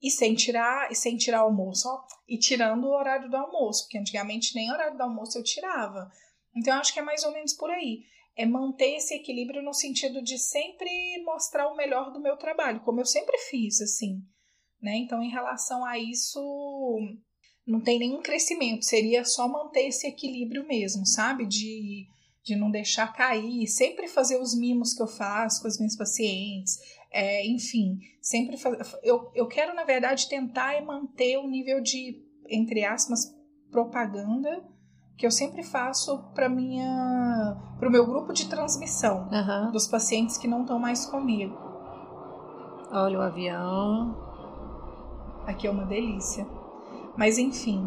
[0.00, 3.98] E sem tirar, e sem tirar almoço, ó, e tirando o horário do almoço, porque
[3.98, 6.10] antigamente nem horário do almoço eu tirava.
[6.56, 8.02] Então eu acho que é mais ou menos por aí.
[8.36, 10.90] É manter esse equilíbrio no sentido de sempre
[11.24, 14.20] mostrar o melhor do meu trabalho, como eu sempre fiz, assim.
[14.80, 14.96] Né?
[14.96, 16.40] Então, em relação a isso,
[17.66, 21.46] não tem nenhum crescimento, seria só manter esse equilíbrio mesmo, sabe?
[21.46, 22.06] De
[22.44, 26.76] de não deixar cair, sempre fazer os mimos que eu faço com as minhas pacientes,
[27.10, 28.96] é, enfim, sempre faz...
[29.02, 33.32] eu, eu quero, na verdade, tentar manter o nível de, entre aspas,
[33.70, 34.64] propaganda
[35.16, 39.70] que eu sempre faço para minha para o meu grupo de transmissão uhum.
[39.70, 41.54] dos pacientes que não estão mais comigo.
[42.90, 44.16] Olha o avião.
[45.46, 46.46] Aqui é uma delícia.
[47.16, 47.84] Mas enfim,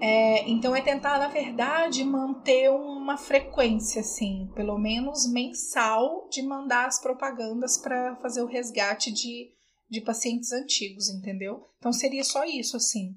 [0.00, 6.86] é, então é tentar, na verdade, manter uma frequência, assim, pelo menos mensal, de mandar
[6.86, 9.52] as propagandas para fazer o resgate de,
[9.88, 11.68] de pacientes antigos, entendeu?
[11.78, 13.16] Então seria só isso, assim.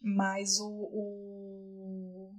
[0.00, 2.32] Mas o, o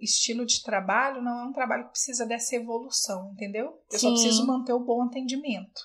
[0.00, 3.80] estilo de trabalho não é um trabalho que precisa dessa evolução, entendeu?
[3.90, 4.06] Eu Sim.
[4.06, 5.80] só preciso manter o bom atendimento.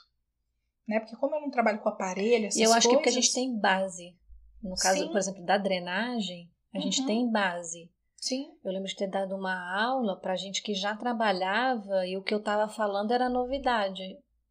[0.87, 0.99] Né?
[0.99, 2.85] Porque como eu não trabalho com aparelho, essas eu acho coisas...
[2.87, 4.15] que é porque a gente tem base.
[4.63, 5.07] No caso, Sim.
[5.09, 6.83] por exemplo, da drenagem, a uhum.
[6.83, 7.91] gente tem base.
[8.15, 8.57] Sim.
[8.63, 12.33] Eu lembro de ter dado uma aula para gente que já trabalhava e o que
[12.33, 14.01] eu estava falando era novidade.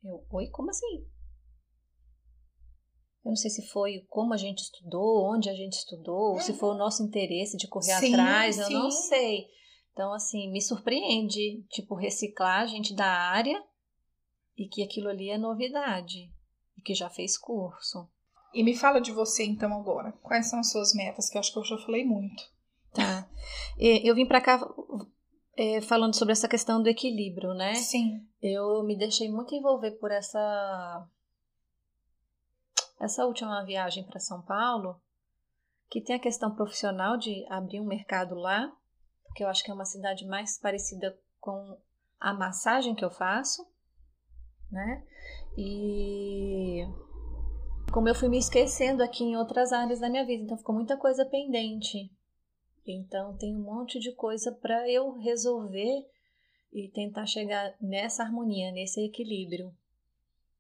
[0.04, 1.06] Eu, oi, como assim?
[3.24, 6.40] Eu não sei se foi como a gente estudou, onde a gente estudou, uhum.
[6.40, 8.74] se foi o nosso interesse de correr sim, atrás, eu sim.
[8.74, 9.46] não sei.
[9.92, 13.62] Então, assim, me surpreende, tipo, reciclar gente da área
[14.56, 16.30] e que aquilo ali é novidade
[16.76, 18.08] e que já fez curso.
[18.54, 20.12] E me fala de você então agora.
[20.22, 21.28] Quais são as suas metas?
[21.28, 22.42] Que eu acho que eu já falei muito.
[22.92, 23.26] Tá.
[23.78, 24.60] Eu vim para cá
[25.56, 27.74] é, falando sobre essa questão do equilíbrio, né?
[27.74, 28.26] Sim.
[28.40, 31.08] Eu me deixei muito envolver por essa
[33.00, 35.00] essa última viagem para São Paulo,
[35.90, 38.72] que tem a questão profissional de abrir um mercado lá,
[39.24, 41.76] porque eu acho que é uma cidade mais parecida com
[42.20, 43.66] a massagem que eu faço,
[44.70, 45.04] né?
[45.58, 46.86] E
[47.92, 50.96] como eu fui me esquecendo aqui em outras áreas da minha vida, então ficou muita
[50.96, 52.10] coisa pendente.
[52.86, 56.04] Então tem um monte de coisa para eu resolver
[56.72, 59.72] e tentar chegar nessa harmonia, nesse equilíbrio.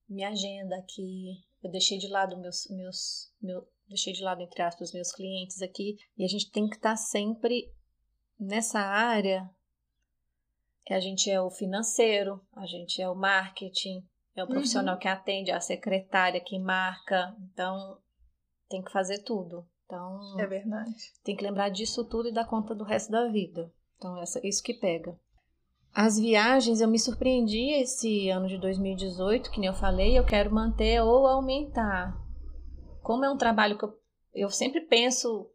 [0.08, 4.92] Minha agenda aqui, eu deixei de lado meus meus meu, deixei de lado entre aspas
[4.92, 7.72] meus clientes aqui e a gente tem que estar tá sempre
[8.38, 9.50] nessa área
[10.92, 15.00] a gente é o financeiro, a gente é o marketing, é o profissional uhum.
[15.00, 17.98] que atende, é a secretária que marca, então
[18.68, 19.66] tem que fazer tudo.
[19.84, 21.12] Então, é verdade.
[21.22, 23.70] Tem que lembrar disso tudo e dar conta do resto da vida.
[23.98, 25.18] Então, essa, isso que pega.
[25.94, 30.50] As viagens, eu me surpreendi esse ano de 2018, que nem eu falei, eu quero
[30.50, 32.16] manter ou aumentar.
[33.02, 33.94] Como é um trabalho que eu,
[34.32, 35.50] eu sempre penso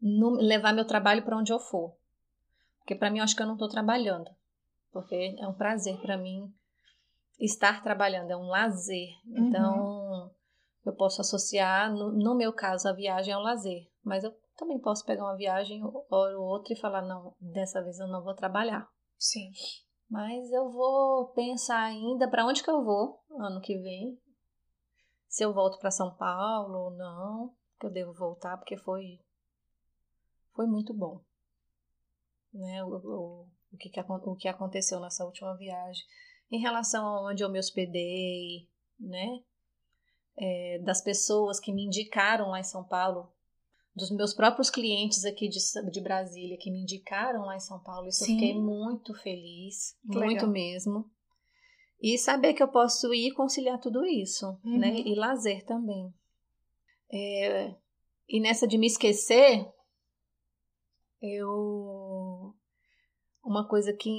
[0.00, 1.96] no, levar meu trabalho para onde eu for.
[2.78, 4.28] Porque para mim eu acho que eu não estou trabalhando.
[4.92, 6.52] Porque é um prazer para mim
[7.38, 9.08] estar trabalhando, é um lazer.
[9.26, 9.48] Uhum.
[9.48, 10.30] Então,
[10.84, 13.88] eu posso associar, no, no, meu caso, a viagem ao lazer.
[14.04, 16.06] Mas eu também posso pegar uma viagem ou
[16.40, 18.88] outra e falar, não, dessa vez eu não vou trabalhar.
[19.18, 19.50] Sim.
[20.08, 24.18] Mas eu vou pensar ainda para onde que eu vou ano que vem.
[25.28, 29.20] Se eu volto para São Paulo ou não, que eu devo voltar porque foi
[30.54, 31.20] foi muito bom.
[32.52, 32.82] Né?
[32.84, 36.02] O, o, o, que, que, o que aconteceu nessa última viagem.
[36.50, 39.40] Em relação a onde eu me hospedei, né?
[40.38, 43.32] É, das pessoas que me indicaram lá em São Paulo
[43.96, 45.58] dos meus próprios clientes aqui de,
[45.90, 48.08] de Brasília que me indicaram lá em São Paulo.
[48.08, 48.34] Isso Sim.
[48.34, 50.50] eu fiquei muito feliz, que muito legal.
[50.50, 51.10] mesmo.
[52.00, 54.78] E saber que eu posso ir conciliar tudo isso, uhum.
[54.78, 55.00] né?
[55.00, 56.12] E lazer também.
[57.10, 57.74] É,
[58.28, 59.66] e nessa de me esquecer,
[61.22, 62.54] eu.
[63.42, 64.10] Uma coisa que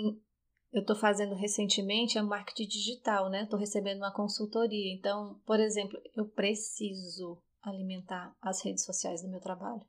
[0.78, 3.44] eu estou fazendo recentemente é marketing digital, né?
[3.44, 4.94] Estou recebendo uma consultoria.
[4.94, 9.82] Então, por exemplo, eu preciso alimentar as redes sociais do meu trabalho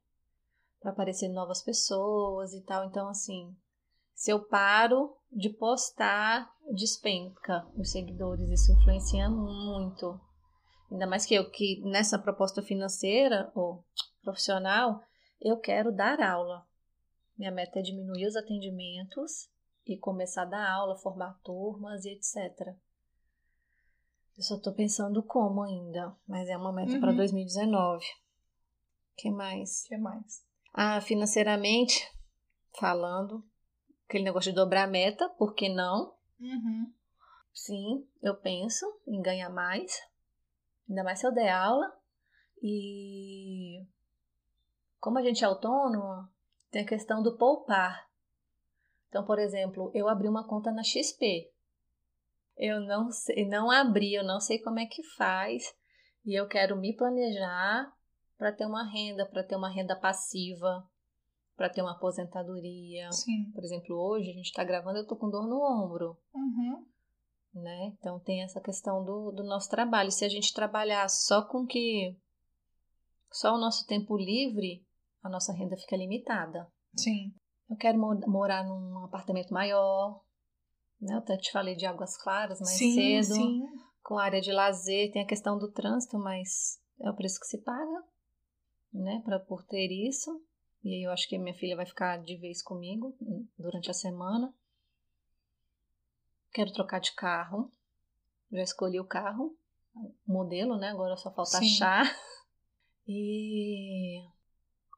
[0.81, 2.87] para aparecer novas pessoas e tal.
[2.87, 3.55] Então, assim,
[4.15, 8.49] se eu paro de postar, despenca os seguidores.
[8.49, 10.19] Isso influencia muito.
[10.91, 13.85] Ainda mais que eu, que nessa proposta financeira ou
[14.23, 15.03] profissional,
[15.39, 16.67] eu quero dar aula.
[17.37, 19.51] Minha meta é diminuir os atendimentos
[19.89, 22.77] e começar a dar aula, formar turmas e etc.
[24.37, 27.01] Eu só tô pensando como ainda, mas é uma meta uhum.
[27.01, 28.05] para 2019.
[29.17, 29.83] que mais?
[29.85, 30.47] que mais?
[30.75, 32.07] Ah, financeiramente
[32.79, 33.43] falando,
[34.07, 36.15] aquele negócio de dobrar a meta, por que não?
[36.39, 36.93] Uhum.
[37.53, 40.01] Sim, eu penso em ganhar mais,
[40.89, 41.93] ainda mais se eu der aula.
[42.63, 43.85] E
[45.01, 46.29] como a gente é autônomo,
[46.71, 48.08] tem a questão do poupar.
[49.09, 51.51] Então, por exemplo, eu abri uma conta na XP.
[52.57, 55.75] Eu não sei, não abri, eu não sei como é que faz.
[56.25, 57.91] E eu quero me planejar
[58.37, 60.87] para ter uma renda, para ter uma renda passiva,
[61.57, 63.11] para ter uma aposentadoria.
[63.13, 63.51] Sim.
[63.55, 66.17] Por exemplo, hoje a gente está gravando, eu tô com dor no ombro.
[66.35, 66.87] Uhum.
[67.55, 67.93] Né?
[67.99, 70.11] Então tem essa questão do, do nosso trabalho.
[70.11, 72.17] Se a gente trabalhar só com que
[73.31, 74.85] só o nosso tempo livre,
[75.23, 76.71] a nossa renda fica limitada.
[76.97, 77.35] Sim.
[77.69, 80.23] Eu quero morar num apartamento maior,
[81.01, 81.15] né?
[81.15, 83.35] Eu até te falei de Águas Claras mais sim, cedo.
[83.35, 83.67] Sim.
[84.03, 87.59] Com área de lazer, tem a questão do trânsito, mas é o preço que se
[87.59, 88.05] paga,
[88.93, 89.21] né?
[89.25, 90.43] Pra, por ter isso.
[90.83, 93.17] E aí eu acho que minha filha vai ficar de vez comigo
[93.59, 94.55] durante a semana.
[96.53, 97.71] Quero trocar de carro.
[98.51, 99.55] Já escolhi o carro,
[99.95, 100.89] o modelo, né?
[100.89, 101.67] Agora só falta Sim.
[101.67, 102.05] achar.
[103.11, 104.23] E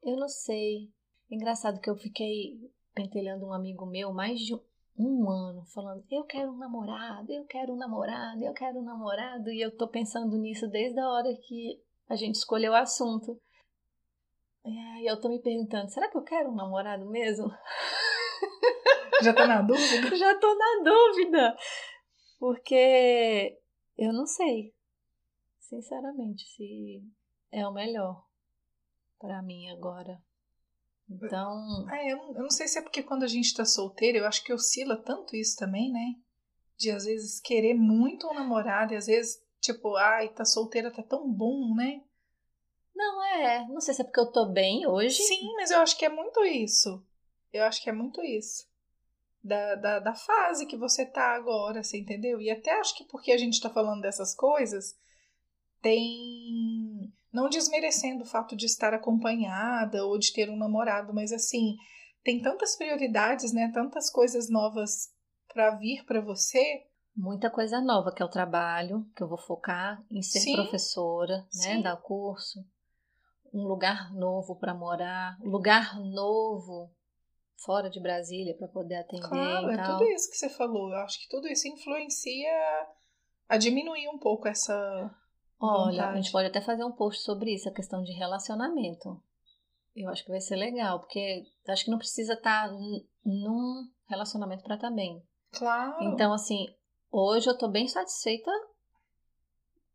[0.02, 0.92] eu não sei.
[1.30, 2.58] Engraçado que eu fiquei
[2.92, 4.52] pentelhando um amigo meu mais de
[4.98, 9.50] um ano falando: eu quero um namorado, eu quero um namorado, eu quero um namorado.
[9.50, 13.40] E eu tô pensando nisso desde a hora que a gente escolheu o assunto.
[14.64, 17.48] E aí eu tô me perguntando: será que eu quero um namorado mesmo?
[19.22, 20.10] Já tô na dúvida?
[20.16, 21.56] Já tô na dúvida.
[22.40, 23.56] Porque
[23.96, 24.74] eu não sei,
[25.60, 27.04] sinceramente, se
[27.52, 28.26] é o melhor
[29.18, 30.20] para mim agora.
[31.11, 31.90] Então.
[31.90, 34.53] É, eu, não sei se é porque quando a gente tá solteira, eu acho que
[34.53, 36.14] oscila tanto isso também, né?
[36.77, 41.03] De às vezes querer muito um namorado e às vezes, tipo, ai, tá solteira, tá
[41.03, 42.01] tão bom, né?
[42.94, 43.66] Não, é.
[43.68, 45.23] Não sei se é porque eu tô bem hoje.
[45.23, 47.05] Sim, mas eu acho que é muito isso.
[47.53, 48.68] Eu acho que é muito isso.
[49.42, 52.40] Da, da, da fase que você tá agora, você entendeu?
[52.40, 54.99] E até acho que porque a gente tá falando dessas coisas,
[55.81, 61.76] tem não desmerecendo o fato de estar acompanhada ou de ter um namorado, mas assim,
[62.22, 63.70] tem tantas prioridades, né?
[63.72, 65.08] Tantas coisas novas
[65.52, 66.84] para vir para você.
[67.16, 70.54] Muita coisa nova, que é o trabalho, que eu vou focar em ser Sim.
[70.54, 71.46] professora, né?
[71.50, 71.82] Sim.
[71.82, 72.64] Dar curso.
[73.52, 76.88] um lugar novo para morar, lugar novo
[77.64, 79.98] fora de Brasília para poder atender Claro, e é tal.
[79.98, 80.90] tudo isso que você falou.
[80.90, 82.52] Eu acho que tudo isso influencia
[83.48, 85.10] a diminuir um pouco essa.
[85.61, 86.16] Olha, a vontade.
[86.23, 89.23] gente pode até fazer um post sobre isso, a questão de relacionamento.
[89.94, 94.62] Eu acho que vai ser legal, porque acho que não precisa estar n- num relacionamento
[94.62, 95.23] para estar bem.
[95.53, 96.03] Claro.
[96.05, 96.66] Então, assim,
[97.11, 98.51] hoje eu tô bem satisfeita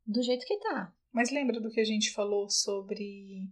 [0.05, 0.93] do jeito que tá.
[1.11, 3.49] Mas lembra do que a gente falou sobre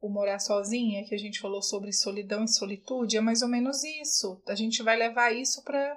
[0.00, 3.16] o morar sozinha, que a gente falou sobre solidão e solitude?
[3.16, 4.40] É mais ou menos isso.
[4.48, 5.96] A gente vai levar isso para,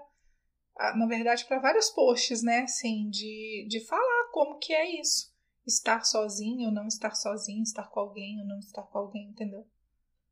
[0.96, 2.62] na verdade, para vários posts, né?
[2.62, 5.34] Assim, de, de falar como que é isso.
[5.65, 9.65] Estar sozinho ou não estar sozinho, estar com alguém ou não estar com alguém, entendeu?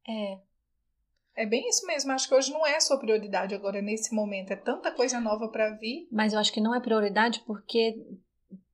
[0.07, 0.39] É,
[1.35, 2.11] É bem isso mesmo.
[2.11, 4.51] Acho que hoje não é a sua prioridade agora, nesse momento.
[4.51, 6.07] É tanta coisa nova para vir.
[6.11, 7.95] mas eu acho que não é prioridade porque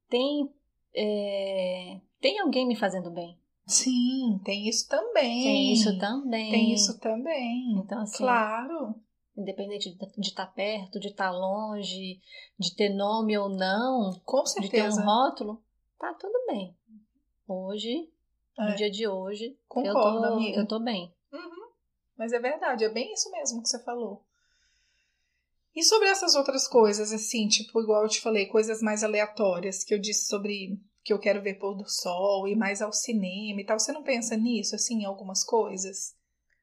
[0.09, 0.49] tem,
[0.93, 3.37] é, tem alguém me fazendo bem.
[3.65, 5.43] Sim, tem isso também.
[5.43, 6.49] Tem isso também.
[6.51, 7.77] Tem isso também.
[7.77, 8.95] Então, assim, Claro.
[9.37, 12.19] independente de estar perto, de estar longe,
[12.57, 15.05] de ter nome ou não, Com de ter um certeza.
[15.05, 15.63] rótulo,
[15.99, 16.75] tá tudo bem.
[17.47, 18.09] Hoje,
[18.57, 18.75] no É.
[18.75, 20.59] dia de hoje, eu Concordo, tô, amiga.
[20.61, 21.13] eu tô bem.
[21.31, 21.69] Uhum.
[22.17, 24.23] Mas é verdade, é bem isso mesmo que você falou.
[25.75, 29.93] E sobre essas outras coisas, assim, tipo, igual eu te falei, coisas mais aleatórias, que
[29.93, 33.65] eu disse sobre que eu quero ver pôr do sol, ir mais ao cinema e
[33.65, 33.79] tal.
[33.79, 36.15] Você não pensa nisso, assim, em algumas coisas?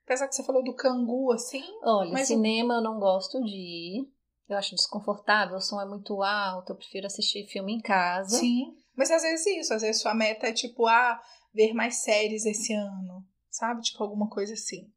[0.05, 1.65] Apesar que você falou do cangu, assim.
[1.83, 4.13] Olha, cinema eu não gosto de ir.
[4.49, 8.39] Eu acho desconfortável, o som é muito alto, eu prefiro assistir filme em casa.
[8.39, 8.77] Sim.
[8.97, 11.21] Mas às vezes isso, às vezes sua meta é tipo, ah,
[11.53, 13.25] ver mais séries esse ano.
[13.51, 13.83] Sabe?
[13.83, 14.91] Tipo, alguma coisa assim.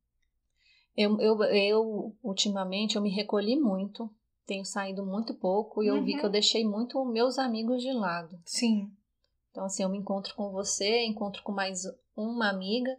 [0.95, 4.09] Eu, eu, eu, ultimamente, eu me recolhi muito,
[4.45, 6.19] tenho saído muito pouco e eu vi Uhum.
[6.19, 8.41] que eu deixei muito meus amigos de lado.
[8.45, 8.91] Sim.
[9.51, 11.83] Então, assim, eu me encontro com você, encontro com mais
[12.15, 12.97] uma amiga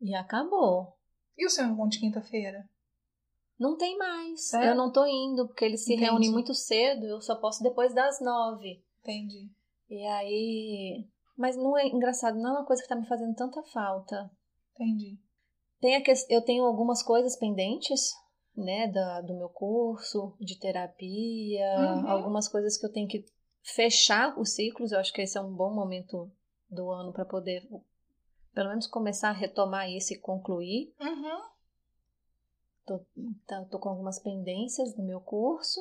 [0.00, 0.96] e acabou.
[1.36, 2.68] E o seu encontro de quinta-feira?
[3.58, 4.48] Não tem mais.
[4.48, 4.70] Sério?
[4.70, 6.08] Eu não tô indo, porque eles se Entendi.
[6.08, 8.82] reúnem muito cedo, eu só posso depois das nove.
[9.00, 9.50] Entendi.
[9.90, 11.04] E aí.
[11.36, 14.30] Mas não é engraçado, não é uma coisa que tá me fazendo tanta falta.
[14.74, 15.18] Entendi.
[15.80, 16.12] Tem a que...
[16.28, 18.12] Eu tenho algumas coisas pendentes,
[18.56, 22.08] né, da, do meu curso, de terapia, Uhum.
[22.08, 23.24] algumas coisas que eu tenho que
[23.62, 24.92] fechar os ciclos.
[24.92, 26.30] Eu acho que esse é um bom momento
[26.68, 27.66] do ano para poder,
[28.54, 30.94] pelo menos, começar a retomar isso e concluir.
[31.00, 31.40] Uhum.
[32.86, 33.00] Tô,
[33.46, 35.80] tá- tô com algumas pendências no meu curso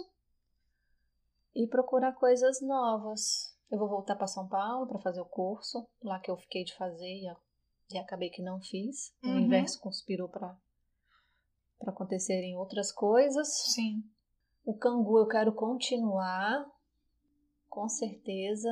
[1.54, 3.49] e procurar coisas novas.
[3.72, 6.76] Eu vou voltar para São Paulo para fazer o curso, lá que eu fiquei de
[6.76, 7.32] fazer e,
[7.94, 9.14] e acabei que não fiz.
[9.24, 9.38] O Uhum.
[9.38, 10.58] universo conspirou para
[11.78, 13.48] para acontecerem outras coisas.
[13.74, 14.04] Sim.
[14.66, 16.66] O cangu eu quero continuar,
[17.70, 18.70] com certeza.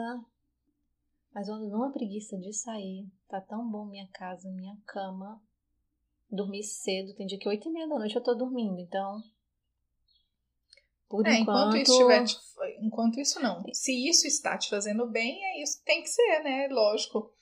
[1.34, 3.08] Mas eu ando numa preguiça de sair.
[3.30, 5.42] Tá tão bom minha casa, minha cama.
[6.30, 7.16] Dormir cedo.
[7.16, 9.22] Tem dia que oito e meia da noite eu tô dormindo, então.
[11.10, 11.76] Por É, enquanto.
[11.78, 12.38] enquanto isso estiver te-
[12.82, 13.64] enquanto isso não.
[13.74, 16.68] Se isso está te fazendo bem, é isso que tem que ser, né?
[16.70, 17.34] Lógico.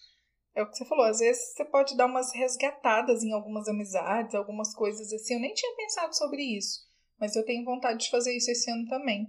[0.54, 4.34] É o que você falou, às vezes você pode dar umas resgatadas em algumas amizades,
[4.36, 5.34] algumas coisas assim.
[5.34, 6.80] Eu nem tinha pensado sobre isso,
[7.20, 9.28] mas eu tenho vontade de fazer isso esse ano também.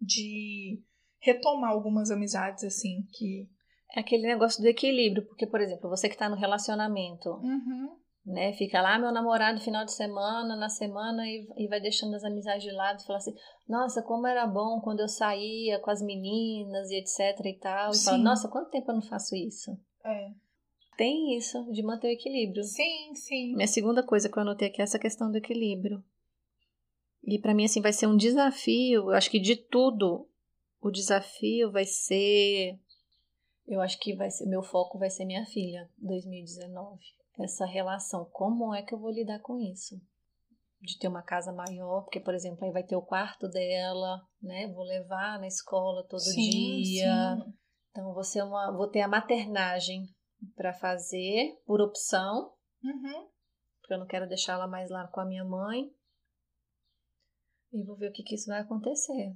[0.00, 0.82] De
[1.20, 3.48] retomar algumas amizades assim que
[3.94, 7.96] É aquele negócio do equilíbrio, porque, por exemplo, você que tá no relacionamento, Uhum.
[8.28, 8.52] Né?
[8.52, 12.62] Fica lá, meu namorado, final de semana, na semana, e, e vai deixando as amizades
[12.62, 13.34] de lado e fala assim:
[13.66, 17.90] Nossa, como era bom quando eu saía com as meninas e etc e tal.
[17.90, 18.22] E fala: Sim.
[18.22, 19.78] Nossa, quanto tempo eu não faço isso?
[20.04, 20.30] É.
[20.96, 22.62] Tem isso, de manter o equilíbrio.
[22.64, 23.54] Sim, sim.
[23.54, 26.04] Minha segunda coisa que eu anotei aqui é essa questão do equilíbrio.
[27.24, 29.02] E pra mim, assim, vai ser um desafio.
[29.04, 30.28] Eu acho que de tudo,
[30.82, 32.78] o desafio vai ser.
[33.66, 34.46] Eu acho que vai ser.
[34.46, 37.17] Meu foco vai ser minha filha, 2019.
[37.38, 38.24] Essa relação.
[38.32, 40.00] Como é que eu vou lidar com isso?
[40.80, 44.68] De ter uma casa maior, porque, por exemplo, aí vai ter o quarto dela, né?
[44.68, 47.36] Vou levar na escola todo Sim, dia.
[47.36, 47.54] sim.
[47.90, 50.06] Então, vou, ser uma, vou ter a maternagem
[50.54, 53.28] para fazer por opção, Uhum.
[53.80, 55.90] porque eu não quero deixá-la mais lá com a minha mãe.
[57.72, 59.34] E vou ver o que, que isso vai acontecer.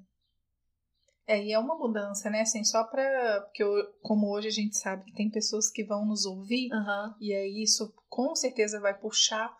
[1.26, 2.40] É, e é uma mudança, né?
[2.40, 3.40] Assim, só pra.
[3.42, 7.14] Porque eu- como hoje a gente sabe que tem pessoas que vão nos ouvir, Aham.
[7.20, 9.54] e aí isso com certeza vai puxar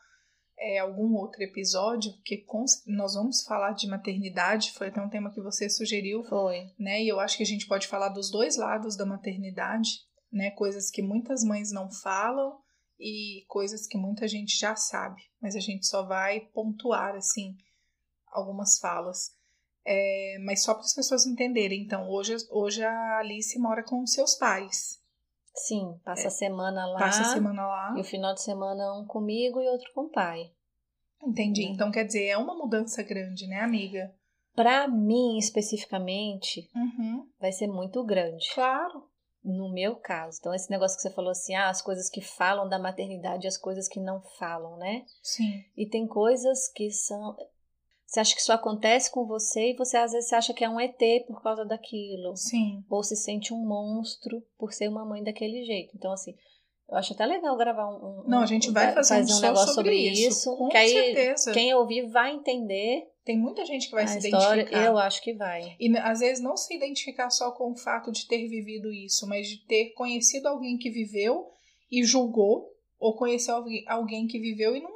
[0.65, 5.33] é, algum outro episódio, porque com- nós vamos falar de maternidade, foi até um tema
[5.33, 6.67] que você sugeriu, Foi.
[6.79, 7.03] né?
[7.03, 9.91] E eu acho que a gente pode falar dos dois lados da maternidade,
[10.31, 10.53] né?
[10.53, 12.57] Coisas que muitas mães não falam
[13.01, 17.57] e coisas que muita gente já sabe, mas a gente só vai pontuar, assim,
[18.31, 19.31] algumas falas.
[19.85, 24.35] É, mas só para as pessoas entenderem, então, hoje, hoje a Alice mora com seus
[24.37, 25.01] pais.
[25.55, 26.99] Sim, passa a semana lá.
[26.99, 27.95] Passa a semana lá.
[27.97, 30.51] E o final de semana um comigo e outro com o pai.
[31.23, 31.67] Entendi.
[31.67, 31.73] Né?
[31.73, 34.15] Então, quer dizer, é uma mudança grande, né, amiga?
[34.55, 37.27] Pra mim, especificamente, Uhum.
[37.41, 38.47] vai ser muito grande.
[38.55, 39.09] Claro.
[39.45, 40.39] No meu caso.
[40.41, 43.49] Então, esse negócio que você falou assim, ah, as coisas que falam da maternidade e
[43.49, 45.05] as coisas que não falam, né?
[45.21, 45.65] Sim.
[45.77, 47.37] E tem coisas que são.
[48.13, 50.79] Você acha que isso acontece com você e você às vezes acha que é um
[50.79, 52.37] ET por causa daquilo.
[52.37, 52.85] Sim.
[52.91, 55.95] Ou se sente um monstro por ser uma mãe daquele jeito.
[55.97, 56.35] Então, assim,
[56.91, 58.21] eu acho até legal gravar um.
[58.21, 60.55] um- Não, a gente vai fazer um, só negócio sobre sobre isso.
[60.59, 61.53] Com que aí certeza.
[61.53, 64.61] quem ouvir vai entender Tem muita gente que vai a se história.
[64.61, 64.85] identificar.
[64.85, 65.75] Eu acho que vai.
[65.81, 69.49] E às vezes não se identificar só com o fato de ter vivido isso, mas
[69.49, 71.47] de ter conhecido alguém que viveu
[71.91, 72.69] e julgou,
[73.01, 73.55] ou conheceu
[73.89, 74.91] alguém que viveu e não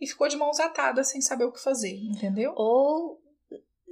[0.00, 2.52] e ficou de mãos atadas sem saber o que fazer, entendeu?
[2.56, 3.20] Ou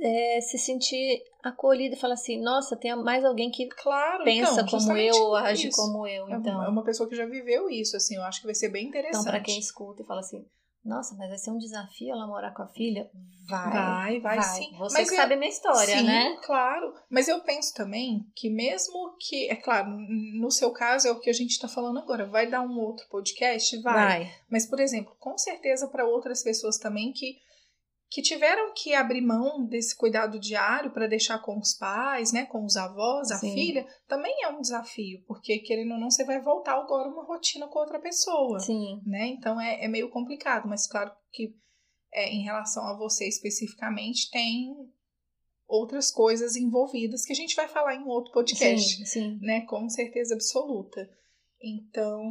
[0.00, 4.78] é, se sentir acolhido e falar assim, nossa, tem mais alguém que Claro, pensa então,
[4.78, 6.28] como eu, ou age como eu.
[6.28, 8.88] É Então, uma pessoa que já viveu isso, assim, eu acho que vai ser bem
[8.88, 9.24] então interessante.
[9.24, 10.44] para quem escuta e fala assim,
[10.87, 13.11] nossa, mas vai ser um desafio ela morar com a filha?
[13.49, 13.70] Vai.
[13.72, 14.74] Vai, vai, sim.
[14.76, 16.37] Você Mas que eu- sabe a minha história, Sim, né?
[16.45, 16.93] claro.
[17.09, 21.30] Mas eu penso também que mesmo que, é claro, no seu caso é o que
[21.30, 23.80] a gente está falando agora, vai dar um outro podcast?
[23.82, 24.28] Vai.
[24.51, 27.37] Mas, por exemplo, com certeza para outras pessoas também que,
[28.09, 32.64] que tiveram que abrir mão desse cuidado diário para deixar com os pais, né, com
[32.64, 33.52] os avós, a Sim.
[33.52, 37.66] filha, também é um desafio, porque querendo ou não, você vai voltar agora uma rotina
[37.66, 39.02] com outra pessoa, Sim.
[39.04, 39.26] né?
[39.26, 41.54] Então é, é meio complicado, mas claro que
[42.12, 44.74] é, em relação a você especificamente, tem
[45.66, 49.38] outras coisas envolvidas que a gente vai falar em outro podcast Sim, sim.
[49.42, 49.62] né?
[49.62, 51.11] Com certeza absoluta.
[51.61, 52.30] Então,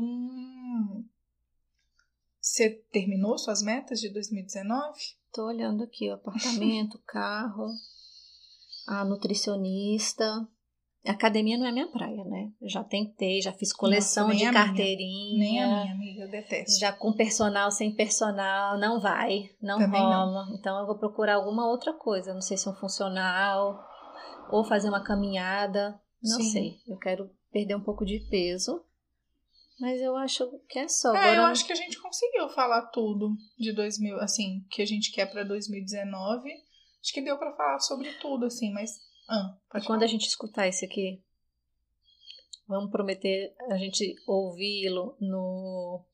[2.39, 4.99] você terminou suas metas de 2019?
[5.35, 7.67] Tô olhando aqui o apartamento, carro,
[8.87, 10.47] a nutricionista.
[11.05, 12.53] Academia não é minha praia, né?
[12.61, 14.63] Eu já tentei, já fiz coleção nem de a minha.
[14.63, 15.37] carteirinha.
[15.37, 16.79] Nem a minha amiga, eu detesto.
[16.79, 20.47] Já com personal, sem personal, não vai, não Também rola.
[20.57, 22.33] Então eu vou procurar alguma outra coisa.
[22.33, 23.85] Não sei se um funcional
[24.49, 25.99] ou fazer uma caminhada.
[26.23, 26.49] Não Sim.
[26.49, 26.79] sei.
[26.87, 28.84] Eu quero perder um pouco de peso.
[29.79, 31.13] Mas eu acho que é só.
[31.13, 34.85] É, Agora, eu acho que a gente conseguiu falar tudo de 2000, assim, que a
[34.85, 36.49] gente quer pra 2019.
[36.49, 38.91] Acho que deu pra falar sobre tudo, assim, mas.
[39.29, 40.03] Ah, quando falar.
[40.03, 41.21] a gente escutar isso aqui,
[42.67, 46.05] vamos prometer a gente ouvi-lo no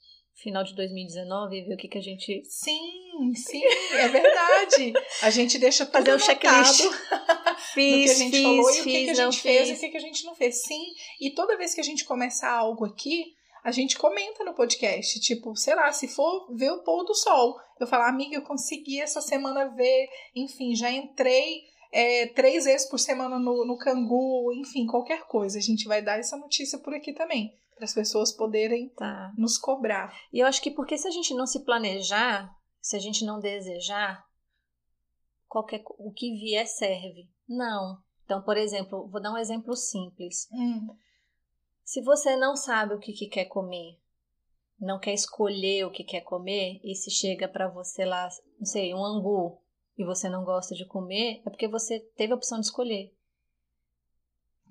[0.42, 2.44] final de 2019 e ver o que, que a gente.
[2.46, 3.62] Sim, sim,
[3.94, 4.94] é verdade.
[5.22, 6.82] A gente deixa tudo Fazer um checklist.
[6.82, 9.70] do Fiz, que a gente fiz, falou e o que, fiz, que a gente fez
[9.70, 9.80] e o fiz.
[9.80, 10.64] que, que a gente não fez.
[10.64, 10.84] Sim,
[11.22, 15.20] e toda vez que a gente começar algo aqui, a gente comenta no podcast.
[15.20, 19.00] Tipo, sei lá, se for ver o pôr do sol, eu falar, amiga, eu consegui
[19.00, 24.86] essa semana ver, enfim, já entrei é, três vezes por semana no, no Cangu, enfim,
[24.88, 25.58] qualquer coisa.
[25.58, 29.32] A gente vai dar essa notícia por aqui também, para as pessoas poderem Tá.
[29.38, 30.14] nos cobrar.
[30.32, 32.50] E eu acho que porque se a gente não se planejar,
[32.82, 34.24] se a gente não desejar,
[35.48, 37.30] qualquer o que vier serve.
[37.48, 37.98] Não.
[38.24, 40.48] Então, por exemplo, vou dar um exemplo simples.
[40.54, 40.88] Hum,
[41.92, 44.00] Se você não sabe o que, que quer comer,
[44.80, 48.94] não quer escolher o que quer comer, e se chega pra você lá, não sei,
[48.94, 49.62] um angu,
[49.98, 53.14] e você não gosta de comer, é porque você teve a opção de escolher.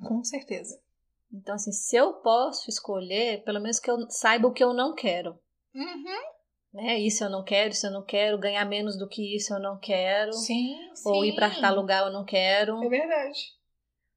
[0.03, 0.81] com certeza.
[1.31, 4.95] Então, assim, se eu posso escolher, pelo menos que eu saiba o que eu não
[4.95, 5.39] quero.
[5.75, 6.23] Uhum,
[6.73, 7.01] Né?
[7.01, 9.79] Isso eu não quero, isso eu não quero, ganhar menos do que isso eu não
[9.79, 10.33] quero.
[10.33, 11.07] sim, sim.
[11.07, 12.83] Ou ir pra tal lugar eu não quero.
[12.83, 13.39] É verdade.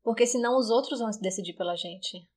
[0.02, 2.32] Porque senão os outros vão decidir pela gente.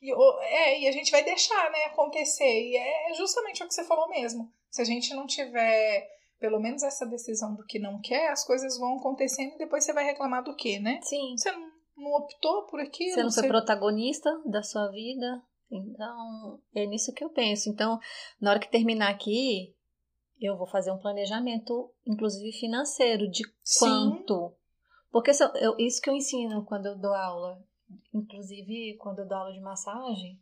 [0.00, 0.12] E,
[0.44, 2.44] é, e a gente vai deixar, né, acontecer.
[2.44, 4.52] E é justamente o que você falou mesmo.
[4.70, 8.78] Se a gente não tiver pelo menos essa decisão do que não quer, as coisas
[8.78, 11.00] vão acontecendo e depois você vai reclamar do quê, né?
[11.02, 11.34] Sim.
[11.36, 13.14] Você não, não optou por aquilo.
[13.14, 15.42] Você não foi protagonista da sua vida.
[15.70, 17.68] Então, é nisso que eu penso.
[17.68, 17.98] Então,
[18.40, 19.74] na hora que terminar aqui,
[20.40, 23.78] eu vou fazer um planejamento, inclusive financeiro, de Sim.
[23.78, 24.54] quanto.
[25.10, 27.58] Porque se eu- eu- isso que eu ensino quando eu dou aula.
[28.12, 30.40] Inclusive, quando eu dou aula de massagem,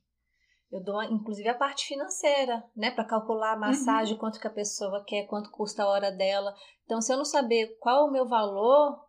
[0.71, 2.91] eu dou, inclusive, a parte financeira, né?
[2.91, 6.55] Para calcular a massagem, quanto que a pessoa quer, quanto custa a hora dela.
[6.85, 9.07] Então, se eu não saber qual é o meu valor,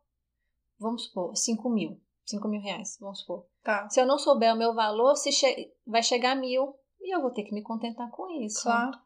[0.79, 1.99] vamos supor, 5 mil.
[2.25, 3.45] 5 mil reais, vamos supor.
[3.63, 7.15] Tá, Se eu não souber o meu valor, se che- vai chegar a mil e
[7.15, 8.63] eu vou ter que me contentar com isso.
[8.63, 8.97] claro.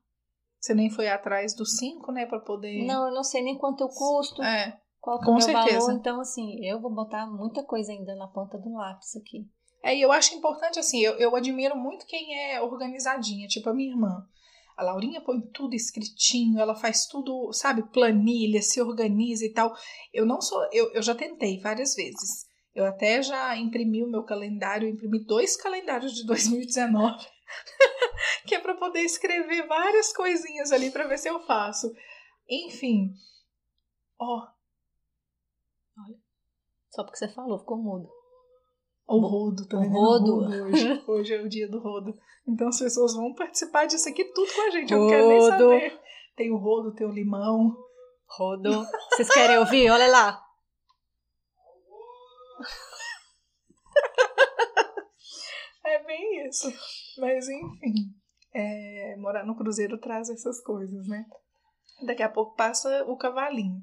[0.60, 2.86] Você nem foi atrás dos cinco, né, pra poder...
[2.86, 5.43] Não, eu não sei nem quanto eu custo, É, qual que é com o meu
[5.43, 5.80] certeza.
[5.80, 6.00] valor.
[6.00, 9.47] Então, assim, eu vou botar muita coisa ainda na ponta do lápis aqui.
[9.84, 13.74] É, e eu acho importante, assim, eu, eu admiro muito quem é organizadinha, tipo a
[13.74, 14.26] minha irmã.
[14.76, 19.74] A Laurinha põe tudo escritinho, ela faz tudo, sabe, planilha, se organiza e tal.
[20.14, 22.47] Eu não sou, eu, eu já tentei várias vezes.
[22.74, 27.18] Eu até já imprimi o meu calendário, imprimi dois calendários de 2019,
[28.47, 31.91] que é para poder escrever várias coisinhas ali para ver se eu faço.
[32.50, 33.12] Enfim,
[34.20, 34.47] ó.
[36.92, 38.10] Só porque você falou, ficou mudo.
[39.08, 39.92] O rodo, tá O vendo?
[39.94, 40.36] rodo.
[40.66, 41.02] hoje.
[41.08, 42.14] Hoje é o dia do rodo.
[42.48, 44.94] Então as pessoas vão participar disso aqui tudo com a gente.
[44.94, 45.50] Eu não quero nem Rodo.
[45.52, 46.00] saber.
[46.36, 47.76] Tem o rodo, tem o limão.
[48.28, 48.86] Rodo.
[49.12, 49.90] Vocês querem ouvir?
[49.90, 50.42] Olha lá.
[55.86, 56.68] É bem isso.
[57.18, 58.14] Mas enfim.
[58.54, 61.26] é, morar no cruzeiro traz essas coisas, né?
[62.06, 63.82] Daqui a pouco passa o cavalinho.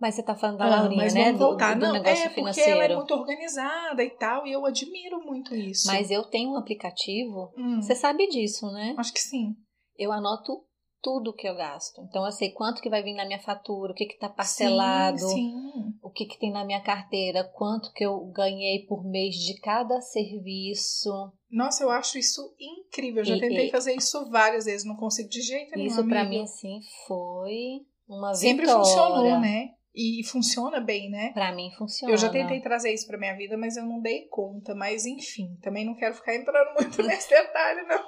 [0.00, 1.24] Mas você tá falando da Ah, Laurinha, mas né?
[1.24, 1.74] vamos Do, voltar.
[1.74, 2.70] do Não, negócio é porque financeiro.
[2.70, 5.86] ela é muito organizada e tal, e eu admiro muito isso.
[5.86, 7.52] Mas eu tenho um aplicativo.
[7.56, 8.94] Hum, Você sabe disso, né?
[8.96, 9.54] acho que sim.
[9.98, 10.64] Eu anoto
[11.02, 12.00] tudo que eu gasto.
[12.08, 15.18] Então eu sei quanto que vai vir na minha fatura, o que que tá parcelado,
[15.18, 15.94] Sim, sim.
[16.02, 20.00] o que que tem na minha carteira, quanto que eu ganhei por mês de cada
[20.00, 21.10] serviço.
[21.50, 23.20] Nossa, eu acho isso incrível.
[23.20, 25.86] Eu já E- tentei e- fazer isso várias vezes, não consigo de jeito nenhum.
[25.86, 26.24] Isso amiga.
[26.24, 28.84] mim assim foi uma sempre vitória.
[28.84, 29.74] funcionou, né?
[29.94, 31.32] E funciona bem, né?
[31.34, 32.12] Pra mim funciona.
[32.12, 34.74] Eu já tentei trazer isso pra minha vida, mas eu não dei conta.
[34.74, 38.04] Mas enfim, também não quero ficar entrando muito nesse detalhe, não.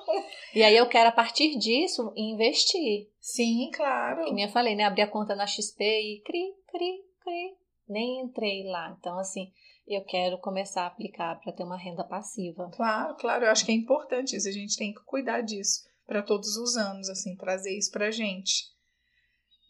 [0.55, 3.09] E aí eu quero a partir disso investir.
[3.21, 4.25] Sim, claro.
[4.25, 4.85] Que nem eu falei, né?
[4.85, 7.57] Abri a conta na XP e cri, cri, cri.
[7.89, 8.97] Nem entrei lá.
[8.99, 9.53] Então, assim,
[9.87, 12.71] eu quero começar a aplicar para ter uma renda passiva.
[12.75, 13.45] Claro, claro.
[13.45, 14.49] Eu acho que é importante isso.
[14.49, 18.72] A gente tem que cuidar disso pra todos os anos, assim, trazer isso pra gente.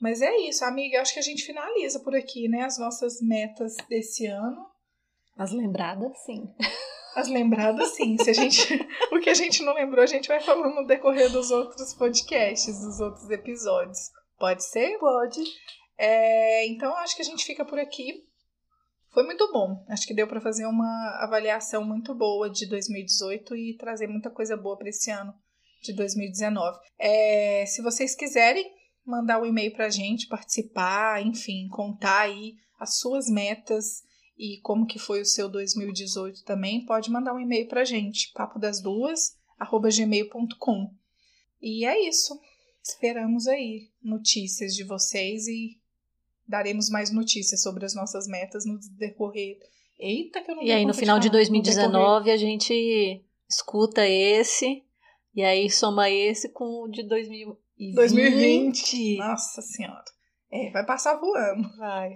[0.03, 0.97] Mas é isso, amiga.
[0.97, 2.63] Eu acho que a gente finaliza por aqui, né?
[2.63, 4.67] As nossas metas desse ano.
[5.39, 6.53] As lembradas, sim.
[7.15, 8.19] As lembradas, sim.
[8.19, 8.75] Se a gente,
[9.13, 12.81] o que a gente não lembrou, a gente vai falando no decorrer dos outros podcasts,
[12.81, 14.11] dos outros episódios.
[14.39, 14.99] Pode ser?
[14.99, 15.41] Pode.
[15.97, 18.25] É, então, acho que a gente fica por aqui.
[19.15, 19.85] Foi muito bom.
[19.89, 24.57] Acho que deu para fazer uma avaliação muito boa de 2018 e trazer muita coisa
[24.57, 25.33] boa para esse ano
[25.81, 26.77] de 2019.
[26.99, 32.99] É, se vocês quiserem mandar um e-mail para a gente, participar, enfim, contar aí as
[32.99, 34.03] suas metas
[34.39, 38.33] e como que foi o seu 2018 também, pode mandar um e-mail para a gente,
[38.33, 40.93] papo das duas, arroba gmail.com.
[41.61, 42.39] E é isso.
[42.83, 45.81] Esperamos aí notícias de vocês e
[46.47, 49.59] daremos mais notícias sobre as nossas metas no decorrer.
[49.99, 51.41] Eita, que eu não E aí, no de final de falar.
[51.41, 51.63] Decorrer.
[51.63, 54.83] 2019, a gente escuta esse.
[55.35, 57.05] E aí, soma esse com o de
[57.91, 57.95] 2020.
[57.95, 59.19] 2020.
[59.19, 60.05] Nossa Senhora.
[60.51, 61.69] É, vai passar voando.
[61.77, 62.15] Vai.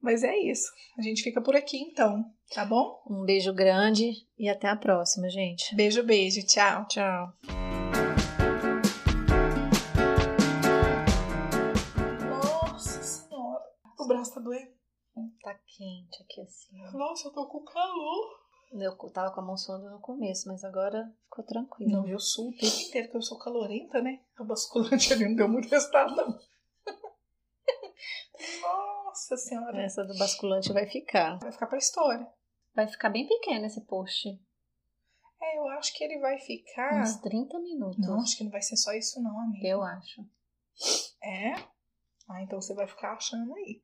[0.00, 0.70] Mas é isso.
[0.98, 2.24] A gente fica por aqui então,
[2.54, 3.02] tá bom?
[3.10, 5.74] Um beijo grande e até a próxima, gente.
[5.74, 6.44] Beijo, beijo.
[6.46, 6.86] Tchau.
[6.86, 7.32] Tchau.
[12.28, 13.64] Nossa Senhora.
[13.98, 14.72] O braço tá doendo.
[15.42, 16.96] Tá quente aqui assim.
[16.96, 18.43] Nossa, eu tô com calor.
[18.74, 21.92] Eu tava com a mão suando no começo, mas agora ficou tranquilo.
[21.92, 24.20] Não, eu sou o tempo inteiro que eu sou calorenta, né?
[24.36, 26.38] A basculante ali não deu muito resultado, não.
[28.62, 29.80] Nossa Senhora.
[29.80, 31.38] Essa do basculante vai ficar.
[31.38, 32.26] Vai ficar pra história.
[32.74, 34.28] Vai ficar bem pequeno esse post.
[35.40, 37.00] É, eu acho que ele vai ficar.
[37.00, 38.04] Uns 30 minutos.
[38.04, 39.68] Não, acho que não vai ser só isso, não, amiga.
[39.68, 40.20] Eu acho.
[41.22, 41.54] É?
[42.28, 43.82] Ah, então você vai ficar achando aí.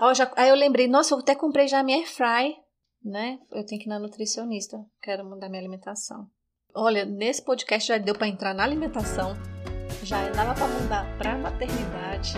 [0.00, 2.56] Ó, já, aí eu lembrei, nossa, eu até comprei já a minha air fry,
[3.04, 3.38] né?
[3.50, 4.84] Eu tenho que ir na nutricionista.
[5.02, 6.26] Quero mudar minha alimentação.
[6.74, 9.34] Olha, nesse podcast já deu pra entrar na alimentação.
[10.02, 12.32] Já dava pra mudar pra maternidade.